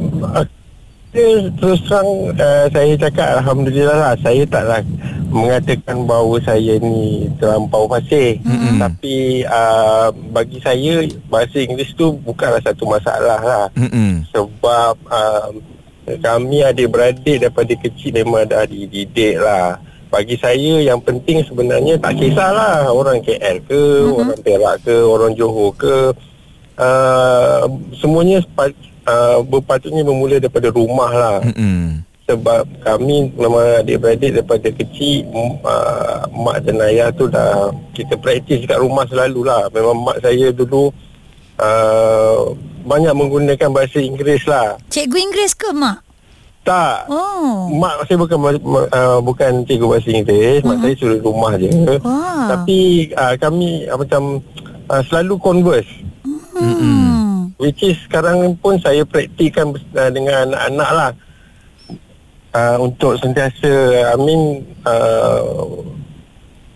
saya 1.16 1.48
terus 1.56 1.80
terang 1.88 2.10
uh, 2.36 2.66
saya 2.68 2.92
cakap 3.00 3.28
Alhamdulillah 3.40 3.96
lah 3.96 4.14
Saya 4.20 4.42
taklah 4.44 4.84
mengatakan 5.32 6.04
bahawa 6.04 6.36
saya 6.44 6.76
ni 6.76 7.30
terlampau 7.40 7.88
fasih 7.88 8.36
mm-hmm. 8.44 8.76
Tapi 8.76 9.46
uh, 9.48 10.12
bagi 10.34 10.58
saya 10.60 11.08
bahasa 11.32 11.56
Inggeris 11.64 11.96
tu 11.96 12.20
bukanlah 12.20 12.60
satu 12.60 12.84
masalah 12.84 13.40
lah 13.40 13.66
Mm-mm. 13.78 14.28
Sebab 14.34 14.94
uh, 15.08 15.48
kami 16.20 16.62
adik-beradik 16.62 17.42
daripada 17.42 17.72
kecil 17.80 18.14
memang 18.14 18.46
dah 18.46 18.68
dididik 18.68 19.40
lah 19.40 19.80
bagi 20.06 20.38
saya 20.38 20.78
yang 20.86 21.02
penting 21.02 21.42
sebenarnya 21.42 21.98
tak 21.98 22.14
kisahlah 22.14 22.86
orang 22.94 23.18
KL 23.26 23.58
ke, 23.66 23.74
mm-hmm. 23.74 24.18
orang 24.22 24.38
Perak 24.38 24.76
ke, 24.86 24.96
orang 25.02 25.32
Johor 25.34 25.74
ke 25.74 26.14
uh, 26.76 27.68
semuanya 27.96 28.40
sepat, 28.40 28.72
uh, 29.04 29.42
berpatutnya 29.44 30.02
bermula 30.02 30.40
daripada 30.40 30.68
rumah 30.72 31.10
lah 31.12 31.38
sebab 32.26 32.66
kami 32.82 33.30
memang 33.38 33.86
adik-beradik 33.86 34.34
daripada 34.34 34.66
kecil 34.74 35.22
m- 35.30 35.62
uh, 35.62 36.26
mak 36.34 36.58
dan 36.66 36.82
ayah 36.82 37.14
tu 37.14 37.30
dah 37.30 37.70
kita 37.94 38.18
praktis 38.18 38.66
kat 38.66 38.82
rumah 38.82 39.06
selalulah 39.06 39.70
memang 39.70 39.94
mak 40.02 40.18
saya 40.18 40.50
dulu 40.50 40.90
uh, 41.62 42.50
banyak 42.82 43.14
menggunakan 43.14 43.70
bahasa 43.70 44.02
Inggeris 44.02 44.42
lah 44.50 44.74
Cikgu 44.90 45.16
Inggeris 45.22 45.54
ke, 45.54 45.70
Mak? 45.70 46.02
tak 46.66 47.06
Oh. 47.06 47.70
Mak 47.70 48.10
saya 48.10 48.18
bukan 48.18 48.38
uh, 48.90 49.22
bukan 49.22 49.62
cikgu 49.62 49.86
bahasa 49.86 50.10
Inggeris, 50.10 50.66
mak 50.66 50.82
saya 50.82 50.94
suruh 50.98 51.22
rumah 51.22 51.54
je. 51.54 51.70
Wah. 52.02 52.50
Tapi 52.50 52.78
uh, 53.14 53.38
kami 53.38 53.86
uh, 53.86 53.94
macam 53.94 54.42
uh, 54.90 55.02
selalu 55.06 55.38
converse. 55.38 55.86
Hmm. 56.56 57.52
Which 57.56 57.80
is 57.82 57.96
sekarang 58.04 58.56
pun 58.56 58.76
saya 58.76 59.04
praktikkan 59.04 59.72
uh, 59.72 60.10
dengan 60.10 60.52
anak-anak 60.52 60.90
lah. 60.92 61.12
Uh, 62.56 62.76
untuk 62.82 63.20
sentiasa, 63.20 63.68
I 64.08 64.16
mean, 64.16 64.64
uh, 64.82 65.84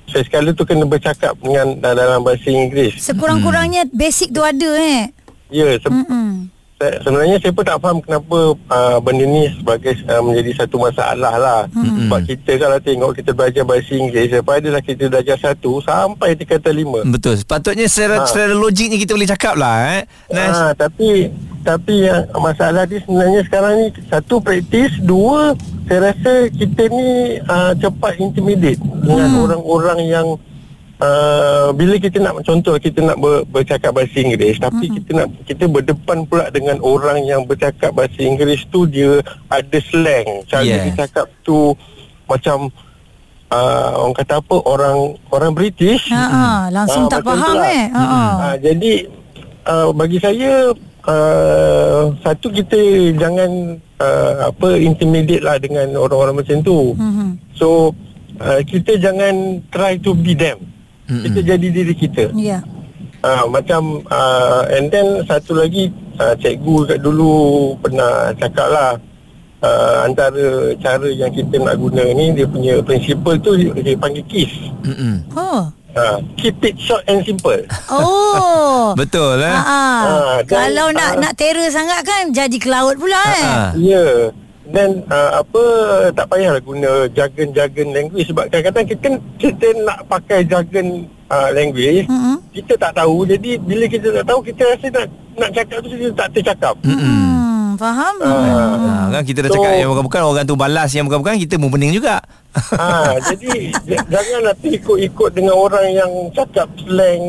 saya 0.04 0.22
sekali 0.24 0.52
tu 0.52 0.64
kena 0.64 0.84
bercakap 0.84 1.32
dengan 1.40 1.80
dalam 1.80 2.20
bahasa 2.20 2.44
Inggeris. 2.44 3.00
Sekurang-kurangnya 3.00 3.88
basic 3.88 4.28
tu 4.28 4.44
ada 4.44 4.70
eh. 4.76 5.08
Ya, 5.48 5.80
se- 5.80 5.88
Mm-mm. 5.88 6.52
Saya, 6.80 6.96
sebenarnya 7.04 7.36
saya 7.44 7.52
pun 7.52 7.64
tak 7.68 7.78
faham 7.84 7.98
kenapa 8.00 8.38
uh, 8.56 8.96
benda 9.04 9.24
ni 9.28 9.52
sebagai 9.52 9.92
uh, 10.08 10.24
menjadi 10.24 10.64
satu 10.64 10.80
masalah 10.80 11.34
lah. 11.36 11.60
Mm-hmm. 11.68 12.08
Sebab 12.08 12.20
kita 12.24 12.52
kalau 12.56 12.78
tengok 12.80 13.10
kita 13.20 13.30
belajar 13.36 13.62
bahasa 13.68 13.92
Inggeris 13.92 14.30
daripada 14.32 14.80
kita 14.80 15.04
belajar 15.12 15.36
satu 15.36 15.84
sampai 15.84 16.32
tingkatan 16.32 16.72
lima. 16.72 17.00
Betul 17.04 17.36
Sepatutnya 17.36 17.84
secara, 17.84 18.24
Ha. 18.24 18.26
secara 18.26 18.52
logiknya 18.56 18.96
Kita 18.96 19.12
boleh 19.12 19.28
cakap 19.28 19.54
lah 19.60 19.76
eh? 20.00 20.02
Nash 20.32 20.56
Ha, 20.56 20.72
tapi 20.72 21.28
tapi 21.60 22.08
yang 22.08 22.24
masalah 22.40 22.88
dia 22.88 23.04
sebenarnya 23.04 23.44
sekarang 23.44 23.72
ni 23.76 23.86
satu 24.08 24.40
praktis, 24.40 24.96
dua 25.04 25.52
saya 25.84 26.14
rasa 26.14 26.48
kita 26.48 26.88
ni 26.88 27.36
uh, 27.44 27.76
cepat 27.76 28.16
intimidate 28.16 28.80
dengan 28.80 29.44
orang-orang 29.44 30.00
yang 30.08 30.26
Uh, 31.00 31.72
bila 31.80 31.96
kita 31.96 32.20
nak 32.20 32.44
contoh 32.44 32.76
kita 32.76 33.00
nak 33.00 33.16
ber, 33.16 33.40
bercakap 33.48 33.96
bahasa 33.96 34.20
Inggeris 34.20 34.60
tapi 34.60 34.84
mm-hmm. 34.84 34.96
kita 35.00 35.10
nak 35.16 35.26
kita 35.48 35.64
berdepan 35.64 36.18
pula 36.28 36.52
dengan 36.52 36.76
orang 36.84 37.24
yang 37.24 37.48
bercakap 37.48 37.96
bahasa 37.96 38.20
Inggeris 38.20 38.68
tu 38.68 38.84
dia 38.84 39.24
ada 39.48 39.78
slang 39.80 40.44
cara 40.44 40.60
yeah. 40.60 40.84
dia 40.84 41.08
cakap 41.08 41.24
tu 41.40 41.72
macam 42.28 42.68
uh, 43.50 43.90
orang 43.96 44.16
kata 44.16 44.44
apa 44.44 44.56
orang 44.64 44.98
orang 45.32 45.52
British 45.56 46.08
Ha 46.12 46.20
ah, 46.20 46.60
langsung 46.70 47.08
Ah, 47.08 47.12
tak 47.16 47.22
faham 47.26 47.54
tu 47.54 47.58
lah. 47.58 47.72
eh. 47.72 47.86
Ha 47.90 48.02
ah. 48.04 48.32
Ha, 48.36 48.46
jadi 48.60 48.92
uh, 49.66 49.88
bagi 49.96 50.18
saya 50.22 50.52
uh, 51.06 52.02
satu 52.22 52.48
kita 52.54 52.78
jangan 53.18 53.80
uh, 53.98 54.52
apa 54.52 54.68
intimidate 54.78 55.42
lah 55.44 55.56
dengan 55.58 55.96
orang-orang 55.98 56.40
macam 56.44 56.62
tu. 56.62 56.94
Mhm. 56.96 57.28
So 57.56 57.92
uh, 58.40 58.60
kita 58.64 58.96
jangan 59.00 59.64
try 59.74 59.98
to 60.00 60.14
be 60.14 60.32
them. 60.32 60.69
Kita 61.10 61.40
jadi 61.42 61.66
diri 61.66 61.94
kita. 61.94 62.30
Ya. 62.38 62.62
Uh, 63.20 63.44
macam 63.50 64.00
uh, 64.08 64.64
and 64.70 64.88
then 64.88 65.20
satu 65.26 65.52
lagi 65.52 65.90
uh, 66.16 66.32
cikgu 66.38 66.88
kat 66.88 66.98
dulu 67.02 67.74
pernah 67.76 68.32
cakap 68.32 68.68
lah 68.72 68.90
uh, 69.60 70.08
antara 70.08 70.72
cara 70.80 71.04
yang 71.04 71.28
kita 71.28 71.60
nak 71.60 71.76
guna 71.76 72.00
ni 72.16 72.32
dia 72.32 72.48
punya 72.48 72.80
prinsipal 72.80 73.36
tu 73.36 73.58
dia 73.58 73.92
panggil 73.98 74.24
KISS. 74.24 74.52
Mm-mm. 74.88 75.14
Oh. 75.36 75.68
Ha, 75.90 76.22
keep 76.38 76.54
it 76.62 76.78
short 76.78 77.02
and 77.10 77.18
simple. 77.26 77.58
Oh. 77.90 78.94
Betul 79.00 79.42
eh? 79.42 79.50
Ha, 79.50 79.66
Ah, 79.66 80.38
dan, 80.46 80.46
Kalau 80.46 80.86
nak 80.94 81.18
ah, 81.18 81.18
nak 81.18 81.32
terror 81.34 81.66
sangat 81.66 82.06
kan 82.06 82.30
jadi 82.30 82.56
ke 82.56 82.70
laut 82.70 82.94
pula 82.94 83.18
eh. 83.18 83.44
Ah. 83.44 83.70
Ya. 83.74 84.06
Dan 84.70 85.02
uh, 85.04 85.30
apa 85.36 85.62
tak 86.10 86.26
payahlah 86.26 86.60
guna 86.60 86.90
jargon-jargon 87.08 87.90
language 87.90 88.26
sebab 88.26 88.46
kadang-kadang 88.46 88.86
kita 88.86 89.06
kita 89.36 89.66
nak 89.80 90.06
pakai 90.06 90.42
jargon 90.42 90.86
uh, 91.26 91.50
language 91.50 92.06
Mm-mm. 92.06 92.38
kita 92.50 92.74
tak 92.76 92.94
tahu 92.94 93.24
jadi 93.24 93.58
bila 93.58 93.84
kita 93.84 94.08
tak 94.12 94.24
tahu 94.24 94.40
kita 94.40 94.62
rasa 94.64 94.86
nak 94.88 95.06
nak 95.32 95.50
cakap 95.50 95.76
tu 95.80 95.88
kita 95.90 96.06
tak 96.12 96.28
tercakap. 96.30 96.74
Hmm, 96.82 97.74
faham? 97.76 98.14
Ah, 98.20 99.08
Ha, 99.10 99.10
kan 99.10 99.22
kita 99.24 99.42
dah 99.42 99.50
So- 99.50 99.56
cakap 99.56 99.72
yang 99.74 99.90
bukan-bukan 99.90 100.20
orang 100.22 100.44
tu 100.44 100.54
balas 100.54 100.90
yang 100.90 101.04
bukan-bukan 101.04 101.34
kita 101.36 101.54
pun 101.56 101.70
pening 101.70 101.90
juga. 101.92 102.22
ha, 102.72 102.88
jadi 103.20 103.52
j- 103.72 104.06
jangan 104.06 104.40
nanti 104.44 104.68
ikut-ikut 104.72 105.30
dengan 105.32 105.54
orang 105.56 105.86
yang 105.88 106.10
cakap 106.30 106.70
slang 106.76 107.22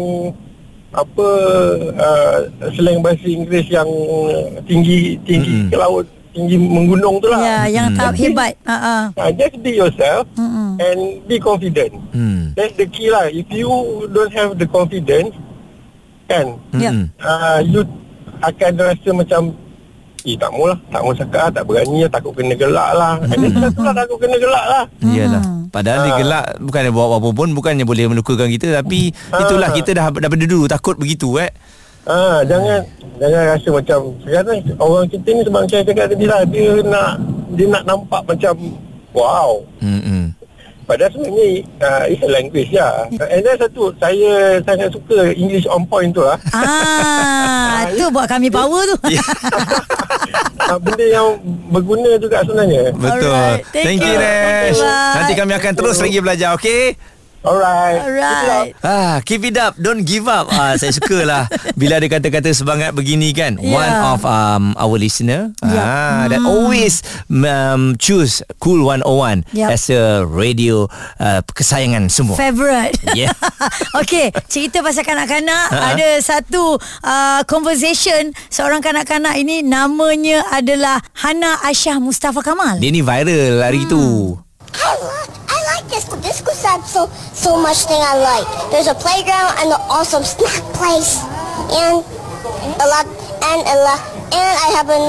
apa 0.92 1.28
uh, 1.96 2.38
slang 2.70 3.00
bahasa 3.00 3.24
Inggeris 3.24 3.66
yang 3.66 3.88
tinggi 4.62 5.16
tinggi 5.24 5.54
Mm-mm. 5.58 5.70
ke 5.70 5.76
laut 5.76 6.06
tinggi 6.32 6.56
menggunung 6.56 7.18
tu 7.18 7.28
lah. 7.28 7.40
Ya, 7.40 7.58
yang 7.70 7.88
Hmm. 7.92 8.14
hebat. 8.14 8.54
Ha 8.64 8.76
ah. 8.76 9.04
Ha, 9.14 9.32
just 9.32 9.56
be 9.60 9.72
yourself 9.74 10.24
Mm-mm. 10.34 10.76
and 10.78 11.00
be 11.26 11.38
confident. 11.38 11.92
Hmm. 12.10 12.52
That's 12.54 12.74
the 12.74 12.86
key 12.86 13.08
lah. 13.08 13.28
If 13.28 13.48
you 13.48 13.70
don't 14.08 14.32
have 14.32 14.56
the 14.56 14.66
confidence, 14.66 15.36
kan, 16.26 16.56
Ya. 16.74 16.90
Mm-mm. 16.90 17.06
uh, 17.18 17.60
you 17.62 17.84
akan 18.40 18.72
rasa 18.78 19.10
macam 19.12 19.42
Eh 20.22 20.38
tak 20.38 20.54
mau 20.54 20.66
lah 20.66 20.78
Tak 20.88 21.02
mau 21.02 21.10
cakap 21.12 21.40
lah 21.40 21.52
Tak 21.52 21.64
berani 21.66 22.06
lah 22.06 22.12
Takut 22.12 22.30
kena 22.32 22.54
gelak 22.54 22.94
lah 22.94 23.18
And 23.24 23.42
then 23.42 23.58
satu 23.58 23.82
lah 23.82 23.90
Takut 23.92 24.18
kena 24.18 24.38
gelak 24.38 24.66
lah 24.68 24.84
Iyalah. 25.02 25.44
Padahal 25.68 25.98
dia 26.00 26.14
Ah. 26.14 26.20
gelak 26.22 26.46
bukan 26.62 26.80
dia 26.80 26.94
buat 26.94 27.08
apa 27.12 27.30
pun 27.32 27.48
bukannya 27.52 27.82
boleh 27.82 28.06
melukakan 28.06 28.46
kita 28.46 28.70
tapi 28.76 29.10
Ah. 29.34 29.42
itulah 29.42 29.70
kita 29.72 29.90
dah 29.92 30.14
daripada 30.14 30.46
dulu 30.46 30.70
takut 30.70 30.94
begitu 30.96 31.38
eh. 31.38 31.50
Ah, 32.10 32.42
jangan 32.46 32.82
jangan 33.22 33.42
rasa 33.54 33.70
macam 33.70 34.00
sekarang 34.26 34.58
orang 34.82 35.06
kita 35.06 35.30
ni 35.30 35.42
sebab 35.46 35.62
saya 35.70 35.82
cakap 35.86 36.06
tadi 36.10 36.26
lah 36.26 36.42
dia 36.50 36.82
nak 36.82 37.12
dia 37.54 37.66
nak 37.70 37.84
nampak 37.86 38.22
macam 38.26 38.54
wow. 39.14 39.62
Hmm. 39.78 40.34
Padahal 40.90 41.14
sebenarnya 41.14 41.48
uh, 41.80 42.04
it's 42.10 42.20
a 42.26 42.28
language 42.28 42.72
ya. 42.74 43.06
And 43.16 43.46
then 43.46 43.56
satu 43.56 43.96
saya 44.02 44.60
sangat 44.66 44.92
suka 44.92 45.32
English 45.38 45.64
on 45.70 45.86
point 45.88 46.12
tu 46.12 46.26
lah. 46.26 46.36
Ah, 46.52 47.86
tu 48.00 48.10
buat 48.10 48.28
kami 48.28 48.50
power 48.50 48.84
tu. 48.90 48.98
Ah, 50.62 50.80
benda 50.80 51.04
yang 51.04 51.36
berguna 51.68 52.16
juga 52.16 52.40
sebenarnya. 52.48 52.96
Betul. 52.96 53.28
Alright. 53.28 53.66
Thank 53.76 53.86
Thank, 53.92 54.00
you, 54.08 54.14
you. 54.14 54.24
Resh. 54.24 54.80
Nanti 54.88 55.34
kami 55.36 55.52
akan 55.58 55.74
terus 55.76 55.98
lagi 56.00 56.18
belajar, 56.24 56.56
okey? 56.56 56.96
Alright. 57.42 57.98
Alright. 57.98 58.72
Ah, 58.86 59.18
keep 59.26 59.42
it 59.42 59.58
up, 59.58 59.74
don't 59.76 60.06
give 60.06 60.30
up. 60.30 60.46
Ah, 60.54 60.78
saya 60.78 60.94
sukalah 60.94 61.50
bila 61.80 61.98
ada 61.98 62.06
kata-kata 62.06 62.54
semangat 62.54 62.94
begini 62.94 63.34
kan. 63.34 63.58
Yeah. 63.58 63.74
One 63.74 63.94
of 64.14 64.20
um, 64.24 64.64
our 64.78 64.94
listener 64.96 65.50
Yeah. 65.60 65.82
ah, 65.82 66.24
that 66.30 66.38
always 66.42 67.02
um, 67.28 67.98
choose 67.98 68.46
Cool 68.62 68.86
101 68.86 69.58
Yep. 69.58 69.68
as 69.74 69.90
a 69.90 70.22
radio 70.22 70.86
uh, 71.18 71.42
kesayangan 71.44 72.14
semua. 72.14 72.38
Favorite. 72.38 72.94
Yeah. 73.12 73.34
Okey, 74.00 74.32
cerita 74.48 74.80
pasal 74.80 75.02
kanak-kanak 75.02 75.66
Ha-ha. 75.68 75.98
ada 75.98 76.10
satu 76.22 76.78
uh, 77.02 77.42
conversation 77.44 78.32
seorang 78.48 78.80
kanak-kanak 78.80 79.36
ini 79.36 79.66
namanya 79.66 80.46
adalah 80.48 81.02
Hana 81.18 81.58
Aisyah 81.66 81.98
Mustafa 81.98 82.40
Kamal. 82.40 82.78
Dia 82.78 82.94
ni 82.94 83.02
viral 83.02 83.66
hari 83.66 83.84
tu. 83.90 84.38
Like, 85.82 85.90
this. 85.90 86.06
This 86.22 86.38
school 86.38 86.54
has 86.54 86.86
so 86.86 87.10
so 87.34 87.58
much 87.58 87.90
thing 87.90 87.98
I 87.98 88.16
like. 88.22 88.72
There's 88.72 88.88
a 88.88 88.94
playground 88.94 89.58
and 89.58 89.74
an 89.74 89.82
awesome 89.90 90.24
snack 90.24 90.62
place, 90.78 91.18
and 91.74 92.06
a 92.78 92.86
lot 92.86 93.06
and 93.42 93.62
a 93.66 93.78
lot. 93.82 94.02
And 94.32 94.54
I 94.62 94.70
have 94.78 94.88
a, 94.88 95.00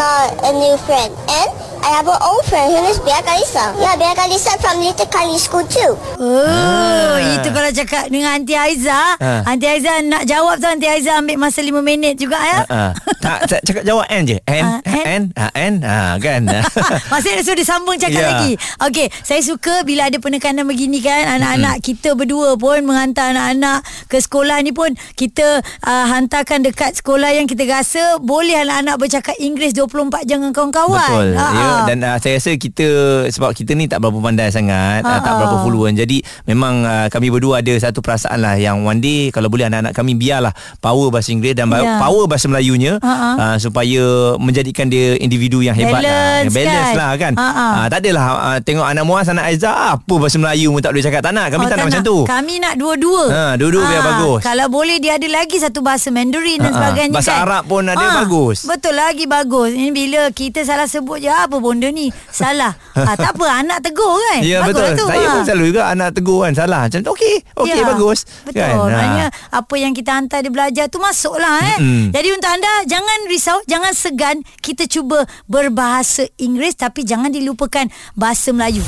a 0.48 0.52
new 0.56 0.76
friend, 0.88 1.12
and 1.28 1.48
I 1.82 1.98
have 1.98 2.06
an 2.06 2.14
old 2.22 2.46
friend. 2.46 2.70
Her 2.70 2.80
name 2.80 2.90
is 2.90 3.02
Bea 3.02 3.18
Kalisa. 3.20 3.74
Yeah, 3.76 3.98
Bea 3.98 4.14
Kalisa 4.14 4.54
from 4.58 4.78
Little 4.78 5.06
Kali 5.06 5.34
School 5.36 5.66
too. 5.66 5.98
Oh, 6.16 7.14
itu 7.18 7.48
kalau 7.50 7.70
cakap 7.70 8.06
dengan 8.06 8.38
Aunty 8.38 8.54
Aiza, 8.54 9.18
Ha. 9.18 9.42
Aunty 9.44 9.66
Aiza 9.66 9.98
nak 10.00 10.22
jawab 10.24 10.56
tu 10.56 10.66
Aunty 10.66 10.86
Aiza 10.86 11.18
ambil 11.18 11.36
masa 11.36 11.58
5 11.58 11.74
minit 11.82 12.14
juga 12.16 12.38
ya. 12.38 12.62
Ah, 12.70 12.90
tak, 13.18 13.50
tak 13.50 13.60
cakap 13.62 13.82
jawab 13.82 14.06
N 14.08 14.22
je. 14.24 14.38
N, 14.46 14.62
Ah, 14.62 14.78
N. 14.86 15.02
N, 15.02 15.22
ah, 15.34 15.50
N, 15.52 15.74
ah, 15.82 16.12
kan. 16.16 16.42
Maksudnya 17.12 17.42
suruh 17.42 17.58
disambung 17.58 17.98
cakap 17.98 18.14
Ya. 18.14 18.28
lagi 18.30 18.52
Okey 18.80 19.08
Saya 19.20 19.40
suka 19.40 19.82
bila 19.82 20.06
ada 20.06 20.16
penekanan 20.16 20.62
begini 20.62 21.00
kan 21.00 21.26
Anak-anak 21.32 21.80
hmm. 21.80 21.84
kita 21.84 22.12
berdua 22.12 22.54
pun 22.54 22.84
Menghantar 22.84 23.32
anak-anak 23.32 23.80
ke 24.06 24.20
sekolah 24.20 24.60
ni 24.60 24.70
pun 24.70 24.92
Kita 25.12 25.58
uh, 25.60 26.04
hantarkan 26.06 26.60
dekat 26.60 26.94
sekolah 26.94 27.32
yang 27.32 27.46
kita 27.46 27.64
rasa 27.64 28.20
Boleh 28.20 28.60
anak-anak 28.60 28.96
bercakap 28.96 29.34
Inggeris 29.36 29.72
24 29.72 30.22
jam 30.22 30.38
dengan 30.40 30.52
kawan-kawan 30.52 31.00
Betul. 31.00 31.30
Ha, 31.34 31.46
Ya, 31.52 31.71
ha. 31.74 31.86
dan 31.86 31.98
uh, 32.02 32.16
saya 32.16 32.36
rasa 32.36 32.52
kita 32.52 32.86
sebab 33.28 33.50
kita 33.50 33.72
ni 33.72 33.84
tak 33.84 33.98
berapa 33.98 34.18
pandai 34.18 34.48
sangat, 34.48 35.00
uh, 35.00 35.08
Ha, 35.08 35.18
tak 35.18 35.28
ha. 35.28 35.38
berapa 35.38 35.56
fluent. 35.60 35.94
Jadi 35.94 36.18
memang 36.44 36.82
uh, 36.82 37.06
kami 37.08 37.28
berdua 37.28 37.58
ada 37.58 37.74
satu 37.74 37.98
perasaan 37.98 38.38
lah 38.38 38.54
yang 38.54 38.80
one 38.80 38.98
day 38.98 39.28
kalau 39.28 39.46
boleh 39.46 39.64
anak-anak 39.64 39.92
kami 39.92 40.12
biarlah 40.12 40.50
power 40.78 41.08
bahasa 41.08 41.30
Inggeris 41.30 41.54
dan 41.54 41.68
Ya. 41.72 41.96
power 41.96 42.24
bahasa 42.24 42.46
Melayunya 42.46 42.96
Ha, 42.98 43.12
ha. 43.12 43.28
uh, 43.34 43.56
supaya 43.56 44.04
menjadikan 44.36 44.86
dia 44.86 45.16
individu 45.16 45.60
yang 45.60 45.72
hebat 45.72 45.98
lah. 45.98 46.44
Balance 46.44 46.52
Balance 46.52 46.84
kan? 46.84 46.94
lah 46.94 47.10
kan. 47.16 47.32
Ha, 47.34 47.48
ha. 47.48 47.66
Uh, 47.74 47.86
tak 47.88 47.98
adalah 48.00 48.24
uh, 48.46 48.58
tengok 48.60 48.84
anak 48.84 49.02
Muaz 49.02 49.26
anak 49.26 49.44
Aizah 49.46 49.72
apa 49.92 50.14
bahasa 50.14 50.36
Melayu 50.36 50.68
pun 50.68 50.80
tak 50.80 50.92
boleh 50.92 51.02
cakap. 51.02 51.20
Tak 51.20 51.32
nak. 51.32 51.46
Kami 51.48 51.60
Oh, 51.62 51.68
tak, 51.68 51.78
nak 51.78 51.86
macam 51.88 52.02
tu. 52.02 52.18
Kami 52.24 52.54
nak 52.58 52.74
dua-dua 52.74 53.22
Ha, 53.24 53.42
dua-dua 53.54 53.82
biar 53.82 54.02
bagus. 54.04 54.40
Kalau 54.42 54.66
boleh 54.68 54.98
dia 54.98 55.14
ada 55.14 55.28
lagi 55.28 55.56
Satu 55.56 55.80
bahasa 55.80 56.10
Mandarin 56.10 56.58
dan 56.58 56.68
Ha, 56.68 56.68
ha. 56.68 56.78
sebagainya 56.82 57.14
Bahasa 57.14 57.30
kan 57.30 57.40
Arab 57.40 57.62
pun 57.64 57.82
ada, 57.84 58.06
bagus. 58.18 58.58
Betul 58.64 58.94
lagi 58.94 59.24
bagus 59.24 59.70
Ini 59.70 59.90
bila 59.90 60.20
kita 60.28 60.60
salah 60.60 60.84
sebut 60.84 61.18
je 61.18 61.30
Apa 61.30 61.56
bonda 61.62 61.86
ni 61.88 62.10
Salah 62.28 62.74
ha, 62.92 63.14
Tak 63.22 63.38
apa 63.38 63.46
anak 63.56 63.78
tegur 63.80 64.18
kan 64.18 64.42
Ya 64.42 64.60
bagus 64.60 64.74
betul. 64.74 64.82
lah 64.82 64.92
tu, 64.92 65.06
Saya 65.06 65.22
ha. 65.22 65.30
pun 65.30 65.42
selalu 65.46 65.64
juga 65.70 65.82
anak 65.86 66.10
tegur 66.12 66.38
kan 66.42 66.52
salah. 66.52 66.80
Macam 66.84 67.00
tu 67.00 67.10
okey. 67.14 67.36
Okey 67.56 67.70
Ya, 67.72 67.84
bagus. 67.86 68.18
Betul 68.42 68.58
Kan? 68.58 68.74
Ha. 68.74 68.82
Maknanya 68.82 69.26
Apa 69.48 69.74
yang 69.78 69.92
kita 69.92 70.10
hantar 70.12 70.42
dia 70.42 70.50
belajar 70.50 70.84
tu 70.90 70.98
Masuk 70.98 71.38
lah 71.38 71.62
eh 71.62 71.78
Mm-mm. 71.78 72.04
Jadi 72.10 72.28
untuk 72.34 72.50
anda 72.50 72.72
Jangan 72.84 73.18
risau 73.26 73.58
Jangan 73.64 73.92
segan 73.94 74.36
Kita 74.58 74.84
cuba 74.84 75.22
berbahasa 75.46 76.26
Inggeris 76.36 76.74
Tapi 76.74 77.06
jangan 77.06 77.30
dilupakan 77.30 77.86
Bahasa 78.12 78.50
Melayu 78.50 78.82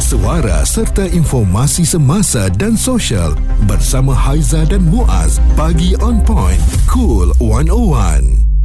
Suara 0.00 0.66
serta 0.66 1.06
informasi 1.06 1.86
semasa 1.86 2.50
dan 2.50 2.74
sosial 2.74 3.30
bersama 3.62 4.10
Haiza 4.10 4.66
dan 4.66 4.82
Muaz. 4.82 5.38
Pagi 5.54 5.94
on 6.02 6.18
point. 6.24 6.58
Cool 6.90 7.30
101. 7.38 8.59